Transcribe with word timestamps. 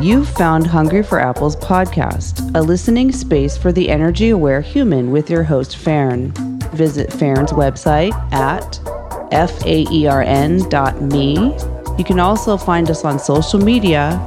You've 0.00 0.28
found 0.28 0.66
Hungry 0.66 1.02
for 1.02 1.18
Apples 1.20 1.56
podcast, 1.56 2.54
a 2.54 2.60
listening 2.60 3.12
space 3.12 3.56
for 3.56 3.72
the 3.72 3.88
energy 3.88 4.30
aware 4.30 4.60
human 4.60 5.10
with 5.10 5.30
your 5.30 5.44
host, 5.44 5.76
Faern. 5.76 6.32
Visit 6.72 7.10
Faern's 7.10 7.52
website 7.52 8.12
at 8.32 8.80
F-A-E-R-N 9.32 10.68
dot 10.68 11.00
me. 11.00 11.56
You 11.96 12.04
can 12.04 12.18
also 12.18 12.56
find 12.56 12.90
us 12.90 13.04
on 13.04 13.18
social 13.18 13.60
media, 13.60 14.20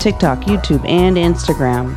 TikTok, 0.00 0.40
YouTube, 0.40 0.86
and 0.86 1.16
Instagram. 1.16 1.96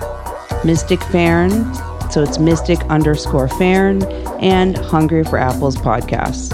Mystic 0.64 1.00
Faern, 1.00 1.76
so 2.12 2.22
it's 2.24 2.38
Mystic 2.38 2.80
underscore 2.86 3.48
Faern, 3.48 4.04
and 4.42 4.78
Hungry 4.78 5.24
for 5.24 5.38
Apples 5.38 5.76
podcast. 5.78 6.54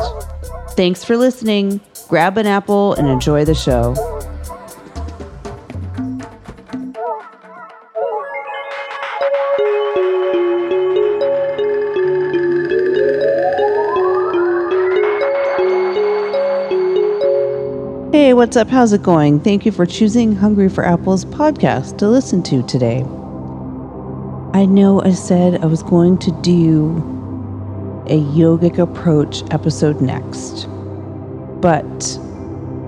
Thanks 0.71 1.03
for 1.03 1.17
listening. 1.17 1.81
Grab 2.07 2.37
an 2.37 2.45
apple 2.47 2.93
and 2.93 3.07
enjoy 3.07 3.45
the 3.45 3.55
show. 3.55 4.14
What's 18.55 18.67
up? 18.69 18.73
How's 18.73 18.93
it 18.93 19.03
going? 19.03 19.41
Thank 19.41 19.65
you 19.65 19.73
for 19.73 19.85
choosing 19.85 20.33
Hungry 20.33 20.69
for 20.69 20.85
Apples 20.85 21.25
podcast 21.25 21.97
to 21.97 22.07
listen 22.07 22.41
to 22.43 22.63
today. 22.63 22.99
I 24.57 24.63
know 24.63 25.01
I 25.03 25.11
said 25.11 25.61
I 25.61 25.65
was 25.65 25.83
going 25.83 26.17
to 26.19 26.31
do 26.41 26.95
a 28.07 28.17
yogic 28.17 28.77
approach 28.77 29.43
episode 29.51 29.99
next, 29.99 30.67
but 31.59 31.83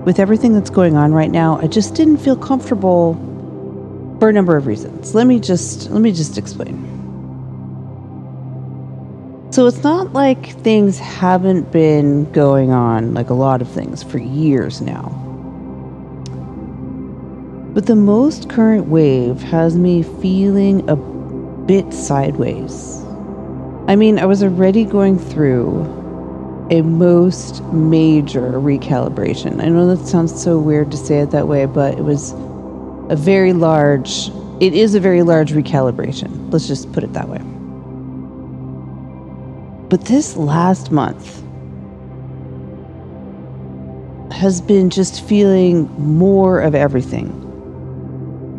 with 0.06 0.18
everything 0.18 0.54
that's 0.54 0.70
going 0.70 0.96
on 0.96 1.12
right 1.12 1.30
now, 1.30 1.58
I 1.60 1.66
just 1.66 1.94
didn't 1.94 2.16
feel 2.16 2.34
comfortable 2.34 3.12
for 4.18 4.30
a 4.30 4.32
number 4.32 4.56
of 4.56 4.66
reasons. 4.66 5.14
Let 5.14 5.26
me 5.26 5.38
just 5.38 5.90
let 5.90 6.00
me 6.00 6.12
just 6.12 6.38
explain. 6.38 6.82
So 9.50 9.66
it's 9.66 9.84
not 9.84 10.14
like 10.14 10.58
things 10.62 10.98
haven't 10.98 11.70
been 11.72 12.32
going 12.32 12.70
on 12.70 13.12
like 13.12 13.28
a 13.28 13.34
lot 13.34 13.60
of 13.60 13.68
things 13.68 14.02
for 14.02 14.16
years 14.16 14.80
now. 14.80 15.27
But 17.78 17.86
the 17.86 17.94
most 17.94 18.48
current 18.50 18.88
wave 18.88 19.40
has 19.40 19.76
me 19.76 20.02
feeling 20.02 20.90
a 20.90 20.96
bit 20.96 21.94
sideways. 21.94 23.04
I 23.86 23.94
mean, 23.94 24.18
I 24.18 24.26
was 24.26 24.42
already 24.42 24.84
going 24.84 25.16
through 25.16 25.82
a 26.72 26.82
most 26.82 27.62
major 27.66 28.50
recalibration. 28.54 29.62
I 29.62 29.68
know 29.68 29.94
that 29.94 30.04
sounds 30.08 30.42
so 30.42 30.58
weird 30.58 30.90
to 30.90 30.96
say 30.96 31.20
it 31.20 31.30
that 31.30 31.46
way, 31.46 31.66
but 31.66 31.96
it 31.96 32.02
was 32.02 32.32
a 33.10 33.16
very 33.16 33.52
large, 33.52 34.28
it 34.58 34.74
is 34.74 34.96
a 34.96 35.00
very 35.00 35.22
large 35.22 35.52
recalibration. 35.52 36.52
Let's 36.52 36.66
just 36.66 36.92
put 36.92 37.04
it 37.04 37.12
that 37.12 37.28
way. 37.28 37.38
But 39.88 40.04
this 40.06 40.36
last 40.36 40.90
month 40.90 41.44
has 44.32 44.60
been 44.60 44.90
just 44.90 45.24
feeling 45.28 45.88
more 45.96 46.58
of 46.58 46.74
everything. 46.74 47.44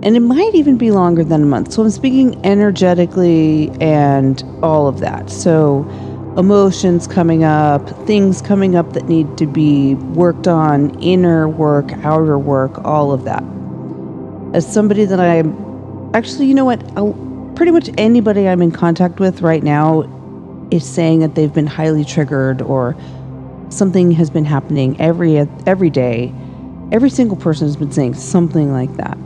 And 0.01 0.15
it 0.15 0.21
might 0.21 0.55
even 0.55 0.77
be 0.77 0.91
longer 0.91 1.25
than 1.25 1.43
a 1.43 1.45
month. 1.45 1.73
So 1.73 1.83
I'm 1.83 1.89
speaking 1.89 2.39
energetically 2.45 3.69
and 3.81 4.41
all 4.63 4.87
of 4.87 4.99
that. 5.01 5.29
So 5.29 5.81
emotions 6.37 7.05
coming 7.05 7.43
up, 7.43 7.89
things 8.07 8.41
coming 8.41 8.77
up 8.77 8.93
that 8.93 9.09
need 9.09 9.37
to 9.37 9.45
be 9.45 9.95
worked 9.95 10.47
on, 10.47 10.97
inner 11.01 11.49
work, 11.49 11.91
outer 12.05 12.37
work, 12.39 12.83
all 12.85 13.11
of 13.11 13.25
that. 13.25 13.43
As 14.55 14.71
somebody 14.71 15.03
that 15.03 15.19
I'm 15.19 15.53
actually, 16.15 16.45
you 16.45 16.53
know 16.53 16.65
what? 16.65 16.79
Pretty 17.55 17.73
much 17.73 17.89
anybody 17.97 18.47
I'm 18.47 18.61
in 18.61 18.71
contact 18.71 19.19
with 19.19 19.41
right 19.41 19.63
now 19.63 20.07
is 20.71 20.87
saying 20.87 21.19
that 21.19 21.35
they've 21.35 21.53
been 21.53 21.67
highly 21.67 22.05
triggered 22.05 22.61
or 22.61 22.95
something 23.67 24.11
has 24.11 24.29
been 24.29 24.45
happening 24.45 24.99
every 25.01 25.37
every 25.65 25.89
day. 25.89 26.33
Every 26.91 27.09
single 27.09 27.35
person 27.35 27.67
has 27.67 27.75
been 27.75 27.91
saying 27.91 28.13
something 28.13 28.71
like 28.71 28.95
that. 28.95 29.17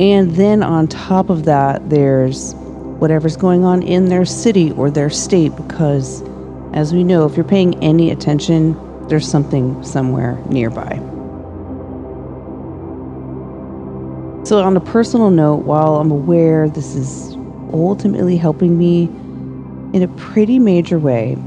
And 0.00 0.34
then 0.34 0.62
on 0.62 0.88
top 0.88 1.30
of 1.30 1.44
that, 1.44 1.88
there's 1.88 2.54
whatever's 2.54 3.36
going 3.36 3.64
on 3.64 3.82
in 3.82 4.06
their 4.06 4.24
city 4.24 4.72
or 4.72 4.90
their 4.90 5.10
state 5.10 5.54
because 5.56 6.22
as 6.72 6.92
we 6.92 7.04
know, 7.04 7.24
if 7.26 7.36
you're 7.36 7.44
paying 7.44 7.82
any 7.82 8.10
attention, 8.10 8.76
there's 9.08 9.28
something 9.28 9.80
somewhere 9.84 10.36
nearby. 10.48 10.98
So, 14.44 14.60
on 14.60 14.76
a 14.76 14.80
personal 14.80 15.30
note, 15.30 15.64
while 15.64 15.96
I'm 15.96 16.10
aware 16.10 16.68
this 16.68 16.96
is 16.96 17.34
ultimately 17.72 18.36
helping 18.36 18.76
me 18.76 19.04
in 19.94 20.02
a 20.02 20.08
pretty 20.16 20.58
major 20.58 20.98
way, 20.98 21.38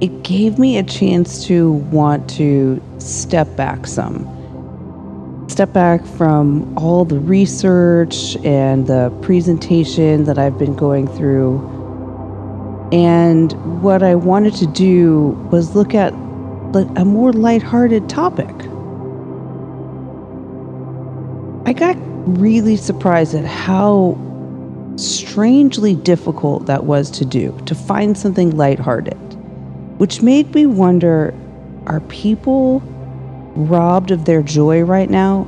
it 0.00 0.22
gave 0.22 0.58
me 0.58 0.78
a 0.78 0.82
chance 0.82 1.46
to 1.46 1.72
want 1.72 2.28
to 2.30 2.82
step 2.98 3.54
back 3.56 3.86
some. 3.86 4.26
Step 5.54 5.72
back 5.72 6.04
from 6.04 6.76
all 6.76 7.04
the 7.04 7.20
research 7.20 8.36
and 8.38 8.88
the 8.88 9.16
presentation 9.22 10.24
that 10.24 10.36
I've 10.36 10.58
been 10.58 10.74
going 10.74 11.06
through. 11.06 11.60
And 12.90 13.52
what 13.80 14.02
I 14.02 14.16
wanted 14.16 14.54
to 14.54 14.66
do 14.66 15.28
was 15.52 15.76
look 15.76 15.94
at 15.94 16.12
a 16.12 17.04
more 17.04 17.32
lighthearted 17.32 18.08
topic. 18.08 18.50
I 21.68 21.72
got 21.72 21.96
really 22.36 22.76
surprised 22.76 23.36
at 23.36 23.44
how 23.44 24.18
strangely 24.96 25.94
difficult 25.94 26.66
that 26.66 26.82
was 26.82 27.12
to 27.12 27.24
do, 27.24 27.56
to 27.66 27.76
find 27.76 28.18
something 28.18 28.56
lighthearted, 28.56 29.14
which 29.98 30.20
made 30.20 30.52
me 30.52 30.66
wonder 30.66 31.32
are 31.86 32.00
people 32.00 32.82
robbed 33.56 34.10
of 34.10 34.24
their 34.24 34.42
joy 34.42 34.82
right 34.82 35.10
now? 35.10 35.46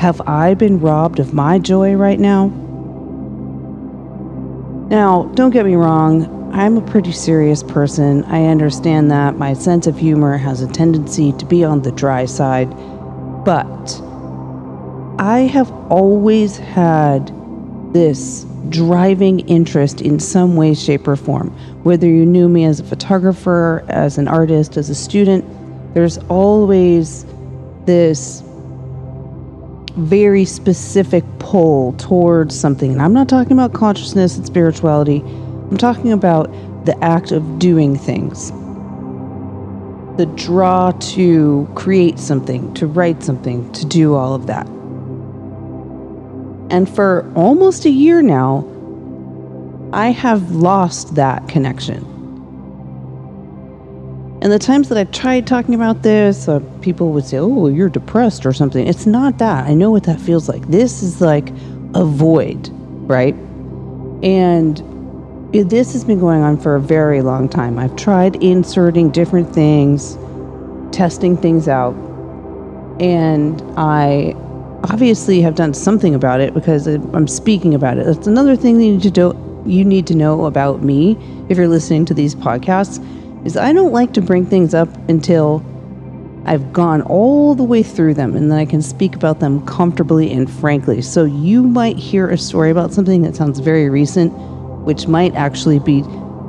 Have 0.00 0.20
I 0.22 0.54
been 0.54 0.80
robbed 0.80 1.18
of 1.18 1.32
my 1.32 1.58
joy 1.58 1.94
right 1.94 2.18
now? 2.18 2.48
Now, 4.88 5.24
don't 5.34 5.50
get 5.50 5.64
me 5.64 5.74
wrong, 5.76 6.52
I'm 6.54 6.76
a 6.76 6.82
pretty 6.82 7.10
serious 7.10 7.64
person. 7.64 8.22
I 8.26 8.44
understand 8.46 9.10
that 9.10 9.38
my 9.38 9.54
sense 9.54 9.88
of 9.88 9.98
humor 9.98 10.36
has 10.36 10.62
a 10.62 10.68
tendency 10.68 11.32
to 11.32 11.44
be 11.44 11.64
on 11.64 11.82
the 11.82 11.90
dry 11.90 12.26
side, 12.26 12.70
but 13.44 14.00
I 15.18 15.48
have 15.52 15.72
always 15.90 16.56
had 16.58 17.32
this 17.92 18.46
driving 18.68 19.40
interest 19.48 20.00
in 20.00 20.20
some 20.20 20.54
way, 20.54 20.74
shape, 20.74 21.08
or 21.08 21.16
form. 21.16 21.50
Whether 21.82 22.06
you 22.06 22.24
knew 22.24 22.48
me 22.48 22.64
as 22.64 22.78
a 22.78 22.84
photographer, 22.84 23.84
as 23.88 24.16
an 24.16 24.28
artist, 24.28 24.76
as 24.76 24.90
a 24.90 24.94
student, 24.94 25.44
there's 25.94 26.18
always 26.28 27.26
this 27.86 28.42
very 29.96 30.44
specific 30.44 31.24
pull 31.38 31.92
towards 31.94 32.58
something. 32.58 32.92
And 32.92 33.02
I'm 33.02 33.12
not 33.12 33.28
talking 33.28 33.52
about 33.52 33.72
consciousness 33.72 34.36
and 34.36 34.44
spirituality, 34.44 35.20
I'm 35.20 35.76
talking 35.76 36.12
about 36.12 36.52
the 36.84 37.02
act 37.02 37.32
of 37.32 37.58
doing 37.58 37.96
things. 37.96 38.50
The 40.16 40.26
draw 40.36 40.92
to 40.92 41.68
create 41.74 42.18
something, 42.18 42.72
to 42.74 42.86
write 42.86 43.22
something, 43.22 43.72
to 43.72 43.86
do 43.86 44.14
all 44.14 44.34
of 44.34 44.46
that. 44.46 44.66
And 46.70 46.88
for 46.88 47.30
almost 47.34 47.84
a 47.84 47.90
year 47.90 48.22
now, 48.22 48.68
I 49.92 50.08
have 50.08 50.52
lost 50.52 51.14
that 51.14 51.48
connection. 51.48 52.13
And 54.44 54.52
the 54.52 54.58
times 54.58 54.90
that 54.90 54.98
I 54.98 55.04
tried 55.04 55.46
talking 55.46 55.74
about 55.74 56.02
this, 56.02 56.48
uh, 56.48 56.60
people 56.82 57.12
would 57.12 57.24
say, 57.24 57.38
Oh, 57.38 57.68
you're 57.68 57.88
depressed 57.88 58.44
or 58.44 58.52
something. 58.52 58.86
It's 58.86 59.06
not 59.06 59.38
that. 59.38 59.66
I 59.66 59.72
know 59.72 59.90
what 59.90 60.04
that 60.04 60.20
feels 60.20 60.50
like. 60.50 60.68
This 60.68 61.02
is 61.02 61.22
like 61.22 61.48
a 61.94 62.04
void, 62.04 62.68
right? 63.08 63.34
And 64.22 64.76
this 65.54 65.94
has 65.94 66.04
been 66.04 66.20
going 66.20 66.42
on 66.42 66.58
for 66.58 66.76
a 66.76 66.80
very 66.80 67.22
long 67.22 67.48
time. 67.48 67.78
I've 67.78 67.96
tried 67.96 68.36
inserting 68.42 69.12
different 69.12 69.50
things, 69.54 70.18
testing 70.94 71.38
things 71.38 71.66
out, 71.66 71.94
and 73.00 73.62
I 73.78 74.34
obviously 74.92 75.40
have 75.40 75.54
done 75.54 75.72
something 75.72 76.14
about 76.14 76.42
it 76.42 76.52
because 76.52 76.86
I'm 76.86 77.28
speaking 77.28 77.74
about 77.74 77.96
it. 77.96 78.04
That's 78.04 78.26
another 78.26 78.56
thing 78.56 78.76
that 78.76 78.84
you 78.84 78.92
need 78.92 79.02
to 79.04 79.10
do, 79.10 79.62
you 79.64 79.86
need 79.86 80.06
to 80.08 80.14
know 80.14 80.44
about 80.44 80.82
me 80.82 81.16
if 81.48 81.56
you're 81.56 81.66
listening 81.66 82.04
to 82.06 82.12
these 82.12 82.34
podcasts 82.34 83.02
is 83.44 83.56
I 83.56 83.72
don't 83.72 83.92
like 83.92 84.12
to 84.14 84.22
bring 84.22 84.46
things 84.46 84.74
up 84.74 84.88
until 85.08 85.62
I've 86.46 86.72
gone 86.72 87.02
all 87.02 87.54
the 87.54 87.64
way 87.64 87.82
through 87.82 88.14
them 88.14 88.36
and 88.36 88.50
then 88.50 88.58
I 88.58 88.66
can 88.66 88.82
speak 88.82 89.14
about 89.16 89.40
them 89.40 89.64
comfortably 89.66 90.32
and 90.32 90.50
frankly. 90.50 91.02
So 91.02 91.24
you 91.24 91.62
might 91.62 91.96
hear 91.96 92.28
a 92.30 92.38
story 92.38 92.70
about 92.70 92.92
something 92.92 93.22
that 93.22 93.36
sounds 93.36 93.60
very 93.60 93.88
recent, 93.90 94.32
which 94.84 95.08
might 95.08 95.34
actually 95.34 95.78
be 95.78 96.04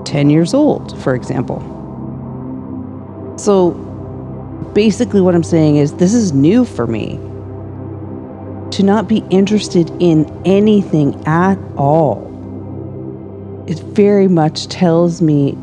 10 0.05 0.29
years 0.29 0.53
old, 0.53 0.97
for 1.01 1.15
example. 1.15 1.61
So 3.37 3.71
basically, 4.73 5.21
what 5.21 5.35
I'm 5.35 5.43
saying 5.43 5.77
is 5.77 5.93
this 5.93 6.13
is 6.13 6.33
new 6.33 6.65
for 6.65 6.87
me. 6.87 7.19
to 8.71 8.83
not 8.83 9.07
be 9.07 9.23
interested 9.29 9.89
in 10.01 10.25
anything 10.45 11.15
at 11.25 11.57
all. 11.77 12.23
It 13.67 13.79
very 13.79 14.27
much 14.27 14.67
tells 14.67 15.21
me 15.21 15.57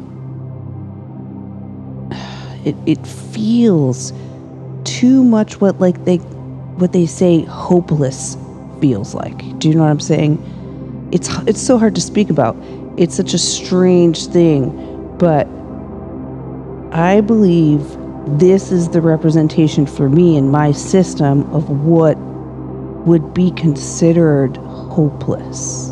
it, 2.64 2.76
it 2.86 3.06
feels 3.06 4.12
too 4.84 5.22
much 5.24 5.60
what 5.60 5.80
like 5.80 6.04
they 6.04 6.16
what 6.16 6.92
they 6.92 7.06
say 7.06 7.42
hopeless 7.42 8.36
feels 8.80 9.14
like. 9.14 9.58
Do 9.58 9.68
you 9.68 9.74
know 9.74 9.82
what 9.82 9.90
I'm 9.90 10.00
saying? 10.00 11.10
It's 11.12 11.28
it's 11.46 11.60
so 11.60 11.78
hard 11.78 11.94
to 11.94 12.00
speak 12.00 12.30
about. 12.30 12.56
It's 12.96 13.14
such 13.14 13.34
a 13.34 13.38
strange 13.38 14.26
thing, 14.26 15.16
but 15.18 15.46
I 16.92 17.20
believe 17.20 17.80
this 18.38 18.70
is 18.70 18.88
the 18.90 19.00
representation 19.00 19.86
for 19.86 20.08
me 20.08 20.36
in 20.36 20.50
my 20.50 20.72
system 20.72 21.42
of 21.54 21.70
what 21.70 22.16
would 23.06 23.34
be 23.34 23.50
considered 23.52 24.56
hopeless. 24.58 25.88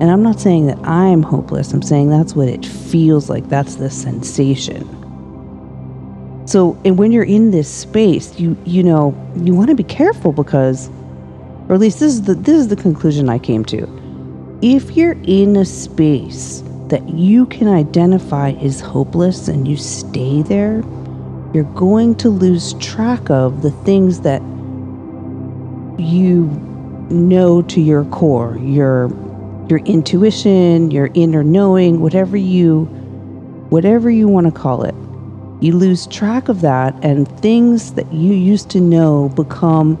And 0.00 0.10
I'm 0.10 0.22
not 0.22 0.40
saying 0.40 0.66
that 0.66 0.78
I'm 0.84 1.22
hopeless. 1.22 1.72
I'm 1.72 1.82
saying 1.82 2.10
that's 2.10 2.34
what 2.34 2.48
it 2.48 2.66
feels 2.66 3.30
like. 3.30 3.48
That's 3.48 3.76
the 3.76 3.88
sensation. 3.90 5.03
So, 6.54 6.80
and 6.84 6.96
when 6.96 7.10
you're 7.10 7.24
in 7.24 7.50
this 7.50 7.68
space, 7.68 8.38
you 8.38 8.56
you 8.64 8.84
know, 8.84 9.12
you 9.42 9.56
want 9.56 9.70
to 9.70 9.74
be 9.74 9.82
careful 9.82 10.30
because 10.30 10.88
or 11.68 11.74
at 11.74 11.80
least 11.80 11.98
this 11.98 12.12
is 12.12 12.22
the 12.22 12.34
this 12.34 12.54
is 12.54 12.68
the 12.68 12.76
conclusion 12.76 13.28
I 13.28 13.40
came 13.40 13.64
to. 13.64 14.58
If 14.62 14.96
you're 14.96 15.16
in 15.24 15.56
a 15.56 15.64
space 15.64 16.62
that 16.90 17.08
you 17.08 17.46
can 17.46 17.66
identify 17.66 18.50
is 18.50 18.80
hopeless 18.80 19.48
and 19.48 19.66
you 19.66 19.76
stay 19.76 20.42
there, 20.42 20.84
you're 21.52 21.72
going 21.74 22.14
to 22.18 22.28
lose 22.28 22.74
track 22.74 23.30
of 23.30 23.62
the 23.62 23.72
things 23.72 24.20
that 24.20 24.40
you 25.98 26.44
know 27.10 27.62
to 27.62 27.80
your 27.80 28.04
core, 28.04 28.56
your 28.58 29.08
your 29.68 29.80
intuition, 29.80 30.92
your 30.92 31.10
inner 31.14 31.42
knowing, 31.42 31.98
whatever 31.98 32.36
you 32.36 32.84
whatever 33.70 34.08
you 34.08 34.28
want 34.28 34.46
to 34.46 34.52
call 34.52 34.84
it 34.84 34.94
you 35.64 35.76
lose 35.76 36.06
track 36.08 36.48
of 36.48 36.60
that 36.60 36.94
and 37.04 37.28
things 37.40 37.94
that 37.94 38.12
you 38.12 38.32
used 38.34 38.70
to 38.70 38.80
know 38.80 39.28
become 39.30 39.96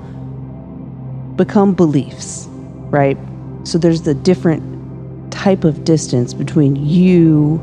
become 1.36 1.74
beliefs 1.74 2.48
right? 2.94 3.18
So 3.64 3.76
there's 3.76 4.02
the 4.02 4.14
different 4.14 5.32
type 5.32 5.64
of 5.64 5.84
distance 5.84 6.32
between 6.32 6.76
you 6.76 7.56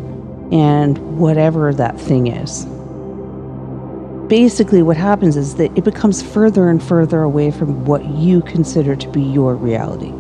and 0.51 0.97
whatever 1.17 1.73
that 1.73 1.97
thing 1.97 2.27
is. 2.27 2.65
Basically 4.27 4.81
what 4.81 4.97
happens 4.97 5.37
is 5.37 5.55
that 5.55 5.75
it 5.77 5.85
becomes 5.85 6.21
further 6.21 6.69
and 6.69 6.83
further 6.83 7.21
away 7.21 7.49
from 7.49 7.85
what 7.85 8.05
you 8.05 8.41
consider 8.41 8.93
to 8.97 9.07
be 9.09 9.21
your 9.21 9.55
reality. 9.55 10.11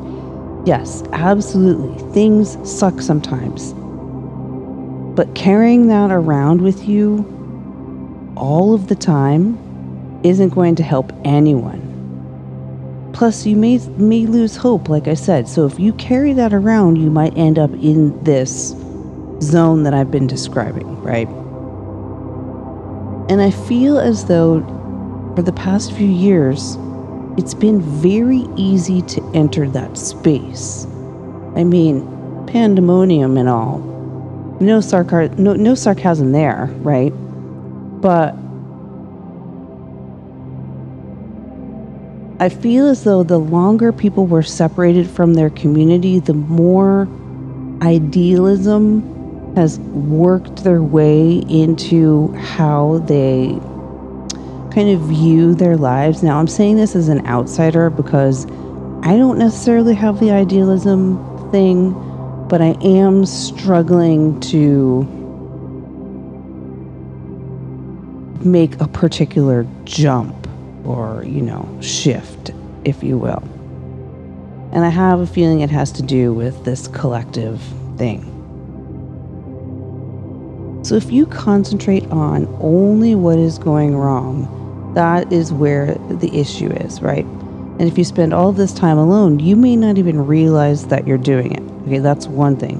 Yes 0.65 1.03
absolutely 1.11 1.97
things 2.13 2.57
suck 2.63 3.01
sometimes. 3.01 3.73
But 5.15 5.35
carrying 5.35 5.87
that 5.87 6.09
around 6.09 6.61
with 6.61 6.87
you 6.87 7.40
all 8.35 8.73
of 8.73 8.87
the 8.87 8.95
time 8.95 9.57
isn't 10.23 10.49
going 10.49 10.75
to 10.75 10.83
help 10.83 11.11
anyone. 11.23 11.89
Plus, 13.13 13.45
you 13.45 13.55
may, 13.55 13.77
may 13.97 14.25
lose 14.25 14.55
hope, 14.55 14.89
like 14.89 15.07
I 15.07 15.13
said. 15.13 15.47
So, 15.47 15.65
if 15.65 15.79
you 15.79 15.93
carry 15.93 16.33
that 16.33 16.53
around, 16.53 16.95
you 16.95 17.09
might 17.09 17.37
end 17.37 17.59
up 17.59 17.71
in 17.71 18.23
this 18.23 18.69
zone 19.41 19.83
that 19.83 19.93
I've 19.93 20.11
been 20.11 20.27
describing, 20.27 21.01
right? 21.01 21.27
And 23.29 23.41
I 23.41 23.51
feel 23.51 23.99
as 23.99 24.25
though 24.25 24.61
for 25.35 25.41
the 25.41 25.53
past 25.53 25.93
few 25.93 26.07
years, 26.07 26.77
it's 27.37 27.53
been 27.53 27.81
very 27.81 28.45
easy 28.55 29.01
to 29.03 29.31
enter 29.33 29.69
that 29.69 29.97
space. 29.97 30.85
I 31.55 31.63
mean, 31.63 32.05
pandemonium 32.47 33.37
and 33.37 33.47
all. 33.47 33.79
No, 34.59 34.79
sarcar- 34.79 35.37
no, 35.37 35.53
no 35.53 35.75
sarcasm 35.75 36.33
there, 36.33 36.65
right? 36.79 37.13
But 38.01 38.35
I 42.41 42.49
feel 42.49 42.87
as 42.87 43.03
though 43.03 43.21
the 43.21 43.37
longer 43.37 43.91
people 43.91 44.25
were 44.25 44.41
separated 44.41 45.07
from 45.07 45.35
their 45.35 45.51
community, 45.51 46.19
the 46.19 46.33
more 46.33 47.07
idealism 47.83 49.53
has 49.55 49.77
worked 49.79 50.63
their 50.63 50.81
way 50.81 51.43
into 51.49 52.31
how 52.33 52.97
they 53.05 53.59
kind 54.73 54.89
of 54.89 55.01
view 55.01 55.53
their 55.53 55.77
lives. 55.77 56.23
Now, 56.23 56.39
I'm 56.39 56.47
saying 56.47 56.77
this 56.77 56.95
as 56.95 57.09
an 57.09 57.27
outsider 57.27 57.91
because 57.91 58.45
I 59.03 59.17
don't 59.17 59.37
necessarily 59.37 59.93
have 59.93 60.19
the 60.19 60.31
idealism 60.31 61.51
thing, 61.51 61.91
but 62.47 62.61
I 62.61 62.75
am 62.81 63.25
struggling 63.25 64.39
to 64.41 65.20
make 68.45 68.79
a 68.81 68.87
particular 68.87 69.65
jump 69.83 70.47
or, 70.85 71.23
you 71.23 71.41
know, 71.41 71.77
shift, 71.81 72.51
if 72.83 73.03
you 73.03 73.17
will. 73.17 73.43
And 74.73 74.85
I 74.85 74.89
have 74.89 75.19
a 75.19 75.27
feeling 75.27 75.59
it 75.61 75.69
has 75.69 75.91
to 75.93 76.01
do 76.01 76.33
with 76.33 76.63
this 76.63 76.87
collective 76.87 77.61
thing. 77.97 78.27
So 80.83 80.95
if 80.95 81.11
you 81.11 81.25
concentrate 81.25 82.05
on 82.09 82.47
only 82.59 83.13
what 83.15 83.37
is 83.37 83.59
going 83.59 83.95
wrong, 83.95 84.93
that 84.95 85.31
is 85.31 85.53
where 85.53 85.95
the 86.09 86.35
issue 86.37 86.71
is, 86.71 87.01
right? 87.01 87.25
And 87.25 87.83
if 87.83 87.97
you 87.97 88.03
spend 88.03 88.33
all 88.33 88.51
this 88.51 88.73
time 88.73 88.97
alone, 88.97 89.39
you 89.39 89.55
may 89.55 89.75
not 89.75 89.97
even 89.97 90.25
realize 90.25 90.87
that 90.87 91.07
you're 91.07 91.17
doing 91.17 91.51
it. 91.51 91.61
Okay, 91.83 91.99
that's 91.99 92.27
one 92.27 92.57
thing. 92.57 92.77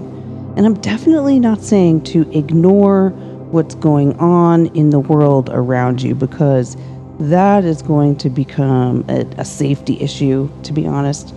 And 0.58 0.66
I'm 0.66 0.74
definitely 0.82 1.40
not 1.40 1.62
saying 1.62 2.04
to 2.06 2.30
ignore 2.38 3.14
what's 3.52 3.76
going 3.76 4.18
on 4.20 4.68
in 4.68 4.90
the 4.90 5.00
world 5.00 5.50
around 5.52 6.02
you 6.02 6.16
because 6.16 6.78
that 7.20 7.64
is 7.64 7.82
going 7.82 8.16
to 8.18 8.30
become 8.30 9.06
a, 9.08 9.26
a 9.38 9.46
safety 9.46 10.00
issue, 10.02 10.50
to 10.64 10.74
be 10.74 10.88
honest. 10.88 11.32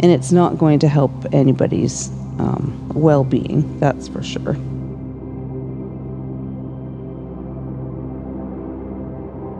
And 0.00 0.06
it's 0.06 0.32
not 0.32 0.58
going 0.58 0.78
to 0.80 0.88
help 0.88 1.12
anybody's 1.32 2.08
um, 2.38 2.88
well 2.94 3.24
being, 3.24 3.78
that's 3.80 4.08
for 4.08 4.22
sure. 4.22 4.54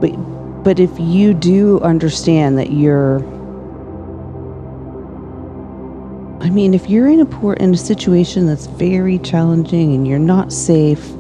But, 0.01 0.65
but 0.65 0.81
if 0.81 0.91
you 0.99 1.35
do 1.35 1.81
understand 1.81 2.59
that 2.59 2.73
you're 2.73 3.19
I 6.41 6.51
mean, 6.51 6.75
if 6.75 6.91
you're 6.91 7.09
in 7.09 7.21
a 7.21 7.25
poor 7.25 7.55
in 7.55 7.73
a 7.73 7.77
situation 7.77 8.47
that's 8.47 8.67
very 8.67 9.19
challenging 9.19 9.95
and 9.95 10.07
you're 10.07 10.19
not 10.19 10.53
safe, 10.53 11.15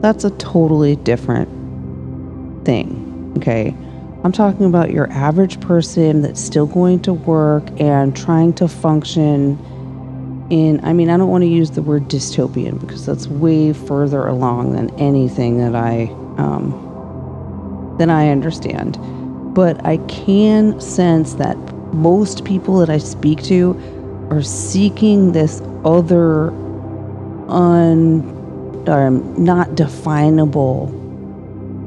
that's 0.00 0.24
a 0.24 0.30
totally 0.30 0.96
different 0.96 1.48
thing. 2.64 3.34
Okay. 3.38 3.74
I'm 4.24 4.32
talking 4.32 4.66
about 4.66 4.90
your 4.90 5.10
average 5.12 5.60
person 5.60 6.22
that's 6.22 6.40
still 6.40 6.66
going 6.66 7.00
to 7.02 7.12
work 7.12 7.64
and 7.80 8.16
trying 8.16 8.52
to 8.54 8.66
function 8.68 9.58
in, 10.50 10.84
I 10.84 10.92
mean, 10.92 11.10
I 11.10 11.16
don't 11.16 11.28
want 11.28 11.42
to 11.42 11.48
use 11.48 11.70
the 11.70 11.82
word 11.82 12.08
dystopian 12.08 12.80
because 12.80 13.06
that's 13.06 13.28
way 13.28 13.72
further 13.72 14.26
along 14.26 14.72
than 14.72 14.90
anything 14.98 15.58
that 15.58 15.74
I, 15.74 16.04
um, 16.36 17.96
than 17.98 18.10
I 18.10 18.30
understand. 18.30 18.98
But 19.54 19.84
I 19.86 19.98
can 20.08 20.80
sense 20.80 21.34
that 21.34 21.56
most 21.92 22.44
people 22.44 22.78
that 22.78 22.90
I 22.90 22.98
speak 22.98 23.42
to 23.44 23.76
are 24.30 24.42
seeking 24.42 25.32
this 25.32 25.60
other 25.84 26.50
un 27.48 28.37
um, 28.88 29.42
not 29.42 29.74
definable 29.74 30.94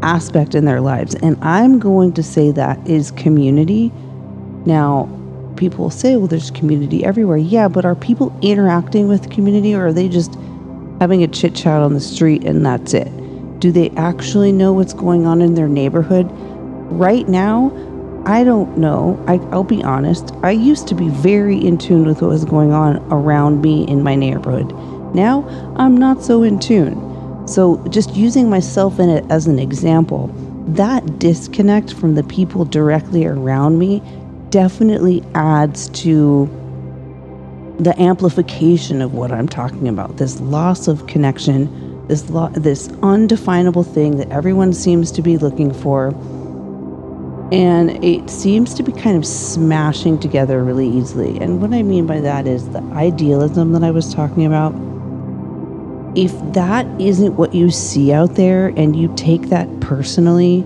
aspect 0.03 0.55
in 0.55 0.65
their 0.65 0.81
lives. 0.81 1.15
And 1.15 1.37
I'm 1.43 1.79
going 1.79 2.13
to 2.13 2.23
say 2.23 2.51
that 2.51 2.87
is 2.87 3.11
community. 3.11 3.91
Now, 4.65 5.09
people 5.57 5.85
will 5.85 5.91
say, 5.91 6.15
well, 6.15 6.27
there's 6.27 6.51
community 6.51 7.03
everywhere. 7.03 7.37
Yeah, 7.37 7.67
but 7.67 7.85
are 7.85 7.95
people 7.95 8.37
interacting 8.41 9.07
with 9.07 9.29
community 9.29 9.73
or 9.73 9.87
are 9.87 9.93
they 9.93 10.09
just 10.09 10.35
having 10.99 11.23
a 11.23 11.27
chit 11.27 11.55
chat 11.55 11.81
on 11.81 11.93
the 11.93 11.99
street 11.99 12.43
and 12.43 12.65
that's 12.65 12.93
it? 12.93 13.09
Do 13.59 13.71
they 13.71 13.89
actually 13.91 14.51
know 14.51 14.73
what's 14.73 14.93
going 14.93 15.25
on 15.25 15.41
in 15.41 15.53
their 15.53 15.67
neighborhood? 15.67 16.27
Right 16.91 17.27
now, 17.27 17.71
I 18.25 18.43
don't 18.43 18.77
know. 18.77 19.23
I, 19.27 19.37
will 19.37 19.63
be 19.63 19.83
honest. 19.83 20.31
I 20.43 20.51
used 20.51 20.87
to 20.89 20.95
be 20.95 21.09
very 21.09 21.57
in 21.57 21.77
tune 21.77 22.05
with 22.05 22.21
what 22.21 22.29
was 22.29 22.45
going 22.45 22.71
on 22.71 22.97
around 23.11 23.61
me 23.61 23.87
in 23.87 24.03
my 24.03 24.15
neighborhood. 24.15 24.71
Now 25.13 25.47
I'm 25.77 25.95
not 25.95 26.23
so 26.23 26.43
in 26.43 26.59
tune. 26.59 27.11
So, 27.47 27.85
just 27.89 28.15
using 28.15 28.49
myself 28.49 28.99
in 28.99 29.09
it 29.09 29.25
as 29.29 29.47
an 29.47 29.59
example, 29.59 30.27
that 30.67 31.19
disconnect 31.19 31.93
from 31.93 32.15
the 32.15 32.23
people 32.23 32.65
directly 32.65 33.25
around 33.25 33.79
me 33.79 34.01
definitely 34.51 35.23
adds 35.33 35.89
to 35.89 36.45
the 37.79 37.99
amplification 37.99 39.01
of 39.01 39.13
what 39.13 39.31
I'm 39.31 39.47
talking 39.47 39.87
about. 39.87 40.17
This 40.17 40.39
loss 40.39 40.87
of 40.87 41.07
connection, 41.07 42.07
this 42.07 42.29
lo- 42.29 42.51
this 42.53 42.89
undefinable 43.01 43.83
thing 43.83 44.17
that 44.17 44.29
everyone 44.29 44.71
seems 44.71 45.11
to 45.13 45.21
be 45.21 45.37
looking 45.37 45.73
for. 45.73 46.09
And 47.51 48.01
it 48.03 48.29
seems 48.29 48.73
to 48.75 48.83
be 48.83 48.93
kind 48.93 49.17
of 49.17 49.25
smashing 49.25 50.19
together 50.19 50.63
really 50.63 50.87
easily. 50.87 51.37
And 51.39 51.61
what 51.61 51.73
I 51.73 51.81
mean 51.81 52.05
by 52.05 52.21
that 52.21 52.47
is 52.47 52.69
the 52.69 52.81
idealism 52.93 53.73
that 53.73 53.83
I 53.83 53.91
was 53.91 54.13
talking 54.13 54.45
about. 54.45 54.73
If 56.15 56.31
that 56.53 56.85
isn't 56.99 57.37
what 57.37 57.53
you 57.53 57.71
see 57.71 58.11
out 58.11 58.35
there 58.35 58.67
and 58.75 58.95
you 58.95 59.13
take 59.15 59.43
that 59.43 59.79
personally, 59.79 60.65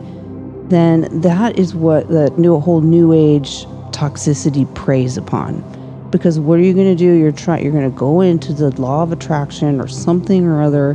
then 0.70 1.22
that 1.22 1.60
is 1.60 1.76
what 1.76 2.08
the 2.08 2.32
new 2.32 2.60
whole 2.60 2.82
new 2.82 3.14
age 3.14 3.66
toxicity 3.92 4.74
preys 4.74 5.18
upon. 5.18 5.64
Because 6.10 6.40
what 6.40 6.58
are 6.60 6.64
you 6.64 6.74
going 6.74 6.88
to 6.88 6.96
do? 6.96 7.14
You're 7.14 7.32
trying. 7.32 7.64
You're 7.64 7.74
going 7.74 7.92
to 7.92 7.98
go 7.98 8.22
into 8.22 8.54
the 8.54 8.70
law 8.82 9.04
of 9.04 9.12
attraction 9.12 9.80
or 9.80 9.88
something 9.88 10.46
or 10.46 10.62
other, 10.62 10.92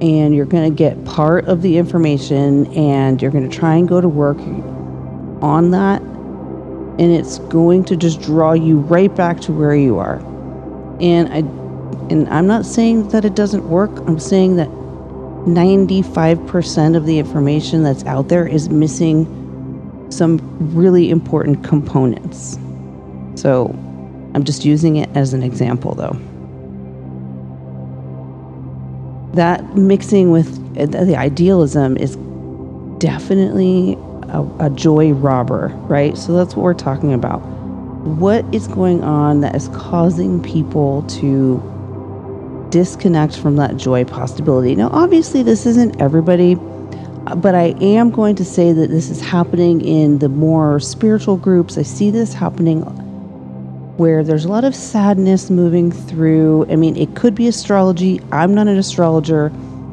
and 0.00 0.34
you're 0.34 0.46
going 0.46 0.70
to 0.70 0.76
get 0.76 1.04
part 1.04 1.46
of 1.46 1.62
the 1.62 1.78
information, 1.78 2.66
and 2.74 3.20
you're 3.20 3.30
going 3.30 3.48
to 3.48 3.56
try 3.56 3.74
and 3.74 3.88
go 3.88 4.00
to 4.00 4.08
work 4.08 4.38
on 5.42 5.70
that, 5.72 6.02
and 6.02 7.00
it's 7.00 7.38
going 7.38 7.84
to 7.84 7.96
just 7.96 8.20
draw 8.20 8.52
you 8.52 8.78
right 8.78 9.14
back 9.16 9.40
to 9.40 9.52
where 9.52 9.74
you 9.74 9.98
are. 9.98 10.18
And 11.00 11.28
I, 11.32 11.42
and 12.10 12.28
I'm 12.28 12.46
not 12.46 12.64
saying 12.64 13.08
that 13.08 13.24
it 13.24 13.34
doesn't 13.34 13.68
work. 13.68 13.90
I'm 14.06 14.18
saying 14.18 14.56
that 14.56 14.68
95% 14.68 16.96
of 16.96 17.06
the 17.06 17.18
information 17.18 17.82
that's 17.82 18.04
out 18.04 18.28
there 18.28 18.46
is 18.46 18.68
missing 18.68 19.26
some 20.10 20.38
really 20.74 21.10
important 21.10 21.64
components. 21.64 22.58
So 23.34 23.70
I'm 24.34 24.44
just 24.44 24.64
using 24.64 24.96
it 24.96 25.08
as 25.14 25.32
an 25.32 25.42
example 25.42 25.94
though. 25.94 26.16
That 29.34 29.76
mixing 29.76 30.30
with 30.30 30.58
uh, 30.78 31.04
the 31.04 31.16
idealism 31.16 31.96
is 31.96 32.16
definitely 32.98 33.94
a, 34.28 34.46
a 34.60 34.70
joy 34.70 35.12
robber, 35.12 35.68
right? 35.88 36.16
So 36.16 36.34
that's 36.34 36.56
what 36.56 36.62
we're 36.62 36.74
talking 36.74 37.12
about. 37.12 37.38
What 37.38 38.44
is 38.54 38.68
going 38.68 39.04
on 39.04 39.40
that 39.42 39.54
is 39.54 39.68
causing 39.68 40.42
people 40.42 41.02
to 41.02 41.62
disconnect 42.70 43.38
from 43.38 43.56
that 43.56 43.76
joy 43.76 44.04
possibility. 44.04 44.74
Now, 44.74 44.88
obviously, 44.92 45.42
this 45.42 45.66
isn't 45.66 46.00
everybody, 46.00 46.56
but 47.36 47.54
I 47.54 47.74
am 47.80 48.10
going 48.10 48.36
to 48.36 48.44
say 48.44 48.72
that 48.72 48.90
this 48.90 49.10
is 49.10 49.20
happening 49.20 49.80
in 49.80 50.18
the 50.18 50.28
more 50.28 50.80
spiritual 50.80 51.36
groups. 51.36 51.78
I 51.78 51.82
see 51.82 52.10
this 52.10 52.32
happening 52.34 52.82
where 53.98 54.22
there's 54.22 54.44
a 54.44 54.48
lot 54.48 54.64
of 54.64 54.74
sadness 54.74 55.50
moving 55.50 55.90
through. 55.90 56.66
I 56.70 56.76
mean, 56.76 56.96
it 56.96 57.16
could 57.16 57.34
be 57.34 57.48
astrology. 57.48 58.20
I'm 58.30 58.54
not 58.54 58.68
an 58.68 58.78
astrologer. 58.78 59.50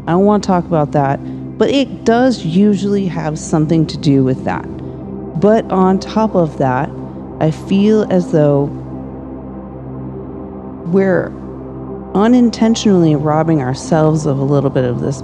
I 0.08 0.12
don't 0.12 0.26
want 0.26 0.44
to 0.44 0.48
talk 0.48 0.66
about 0.66 0.92
that, 0.92 1.18
but 1.58 1.70
it 1.70 2.06
does 2.06 2.46
usually 2.46 3.08
have 3.08 3.40
something 3.40 3.88
to 3.88 3.98
do 3.98 4.24
with 4.24 4.44
that. 4.44 4.64
But 5.40 5.70
on 5.72 6.00
top 6.00 6.36
of 6.36 6.60
that, 6.60 6.90
I 7.40 7.52
feel 7.52 8.04
as 8.12 8.32
though 8.32 8.66
we're 10.86 11.32
unintentionally 12.16 13.16
robbing 13.16 13.62
ourselves 13.62 14.26
of 14.26 14.40
a 14.40 14.44
little 14.44 14.70
bit 14.70 14.86
of 14.86 15.02
this 15.02 15.22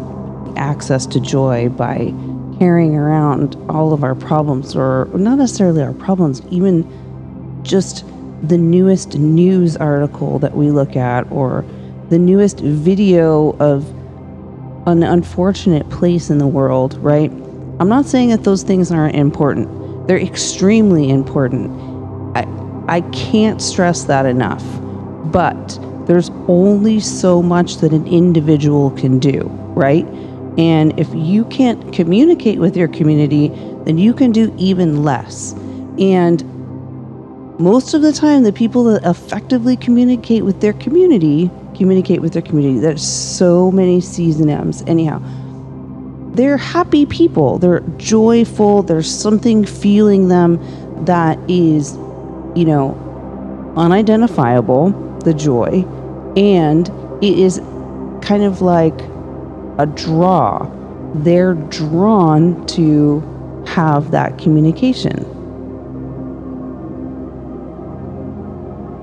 access 0.57 1.05
to 1.07 1.19
joy 1.19 1.69
by 1.69 2.13
carrying 2.59 2.95
around 2.95 3.55
all 3.69 3.93
of 3.93 4.03
our 4.03 4.13
problems, 4.13 4.75
or 4.75 5.09
not 5.15 5.37
necessarily 5.37 5.81
our 5.81 5.93
problems, 5.93 6.41
even 6.51 6.85
just 7.63 8.05
the 8.43 8.57
newest 8.57 9.17
news 9.17 9.77
article 9.77 10.37
that 10.39 10.55
we 10.55 10.69
look 10.69 10.95
at, 10.95 11.31
or 11.31 11.65
the 12.09 12.19
newest 12.19 12.59
video 12.59 13.55
of 13.59 13.87
an 14.87 15.01
unfortunate 15.01 15.89
place 15.89 16.29
in 16.29 16.39
the 16.39 16.47
world, 16.47 16.95
right? 16.97 17.31
I'm 17.79 17.87
not 17.87 18.05
saying 18.05 18.29
that 18.29 18.43
those 18.43 18.63
things 18.63 18.91
aren't 18.91 19.15
important. 19.15 20.07
They're 20.07 20.19
extremely 20.19 21.09
important. 21.09 21.71
I, 22.35 22.45
I 22.87 23.01
can't 23.11 23.61
stress 23.61 24.03
that 24.03 24.25
enough. 24.25 24.63
But 25.31 25.79
there's 26.05 26.29
only 26.47 26.99
so 26.99 27.41
much 27.41 27.77
that 27.77 27.93
an 27.93 28.07
individual 28.07 28.91
can 28.91 29.19
do, 29.19 29.41
right? 29.75 30.05
And 30.57 30.99
if 30.99 31.07
you 31.13 31.45
can't 31.45 31.93
communicate 31.93 32.59
with 32.59 32.75
your 32.75 32.87
community, 32.87 33.49
then 33.85 33.97
you 33.97 34.13
can 34.13 34.31
do 34.31 34.53
even 34.57 35.03
less. 35.03 35.53
And 35.97 36.43
most 37.59 37.93
of 37.93 38.01
the 38.01 38.11
time, 38.11 38.43
the 38.43 38.51
people 38.51 38.83
that 38.85 39.03
effectively 39.05 39.77
communicate 39.77 40.43
with 40.43 40.61
their 40.61 40.73
community 40.73 41.49
communicate 41.75 42.21
with 42.21 42.33
their 42.33 42.41
community. 42.41 42.79
There's 42.79 43.05
so 43.05 43.71
many 43.71 44.01
C's 44.01 44.39
and 44.39 44.49
M's. 44.49 44.83
Anyhow, 44.83 45.21
they're 46.33 46.57
happy 46.57 47.05
people. 47.05 47.57
They're 47.57 47.81
joyful. 47.97 48.83
There's 48.83 49.09
something 49.09 49.65
feeling 49.65 50.27
them 50.27 50.59
that 51.05 51.39
is, 51.49 51.93
you 52.55 52.65
know, 52.65 53.73
unidentifiable, 53.77 54.91
the 55.23 55.33
joy 55.33 55.85
and 56.35 56.89
it 57.21 57.37
is 57.37 57.59
kind 58.21 58.43
of 58.43 58.61
like 58.61 58.99
a 59.77 59.85
draw. 59.85 60.69
They're 61.15 61.55
drawn 61.55 62.65
to 62.67 63.63
have 63.67 64.11
that 64.11 64.37
communication. 64.37 65.25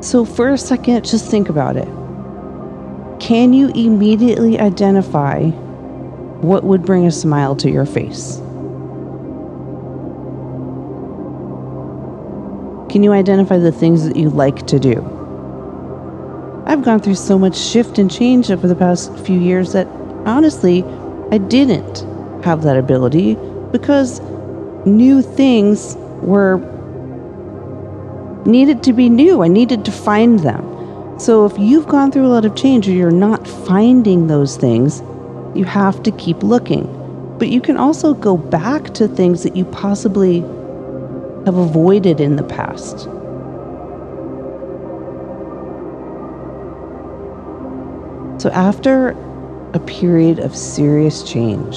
So, 0.01 0.25
for 0.25 0.51
a 0.51 0.59
second, 0.59 1.05
just 1.05 1.31
think 1.31 1.49
about 1.49 1.77
it. 1.77 1.89
Can 3.21 3.53
you 3.53 3.69
immediately 3.69 4.59
identify 4.59 5.49
what 6.41 6.65
would 6.65 6.83
bring 6.83 7.05
a 7.05 7.11
smile 7.11 7.57
to 7.57 7.71
your 7.71 7.85
face? 7.85 8.37
Can 12.91 13.03
you 13.03 13.13
identify 13.13 13.59
the 13.59 13.73
things 13.73 14.07
that 14.07 14.17
you 14.17 14.31
like 14.31 14.67
to 14.69 14.79
do? 14.79 15.18
I've 16.69 16.85
gone 16.85 17.01
through 17.01 17.15
so 17.15 17.39
much 17.39 17.57
shift 17.57 17.99
and 17.99 18.11
change 18.11 18.51
over 18.51 18.69
the 18.69 18.75
past 18.75 19.17
few 19.21 19.41
years 19.41 19.73
that 19.73 19.87
honestly, 20.27 20.85
I 21.33 21.39
didn't 21.39 22.05
have 22.45 22.63
that 22.65 22.77
ability 22.77 23.37
because 23.73 24.21
new 24.85 25.23
things 25.23 25.97
were 26.21 26.59
needed 28.45 28.83
to 28.83 28.93
be 28.93 29.09
new. 29.09 29.43
I 29.43 29.49
needed 29.49 29.87
to 29.87 29.91
find 29.91 30.41
them. 30.41 31.19
So 31.19 31.47
if 31.47 31.59
you've 31.59 31.89
gone 31.89 32.13
through 32.13 32.27
a 32.27 32.29
lot 32.29 32.45
of 32.45 32.55
change 32.55 32.87
or 32.87 32.93
you're 32.93 33.11
not 33.11 33.49
finding 33.49 34.27
those 34.27 34.59
things, 34.59 35.01
you 35.57 35.65
have 35.65 36.03
to 36.03 36.11
keep 36.13 36.43
looking. 36.43 36.85
But 37.39 37.49
you 37.49 37.63
can 37.63 37.79
also 37.79 38.13
go 38.13 38.37
back 38.37 38.93
to 38.95 39.09
things 39.09 39.43
that 39.43 39.57
you 39.57 39.65
possibly 39.65 40.41
have 41.47 41.57
avoided 41.57 42.21
in 42.21 42.37
the 42.37 42.43
past. 42.43 43.09
So, 48.39 48.51
after 48.51 49.17
a 49.75 49.81
period 49.81 50.39
of 50.39 50.57
serious 50.57 51.29
change, 51.29 51.77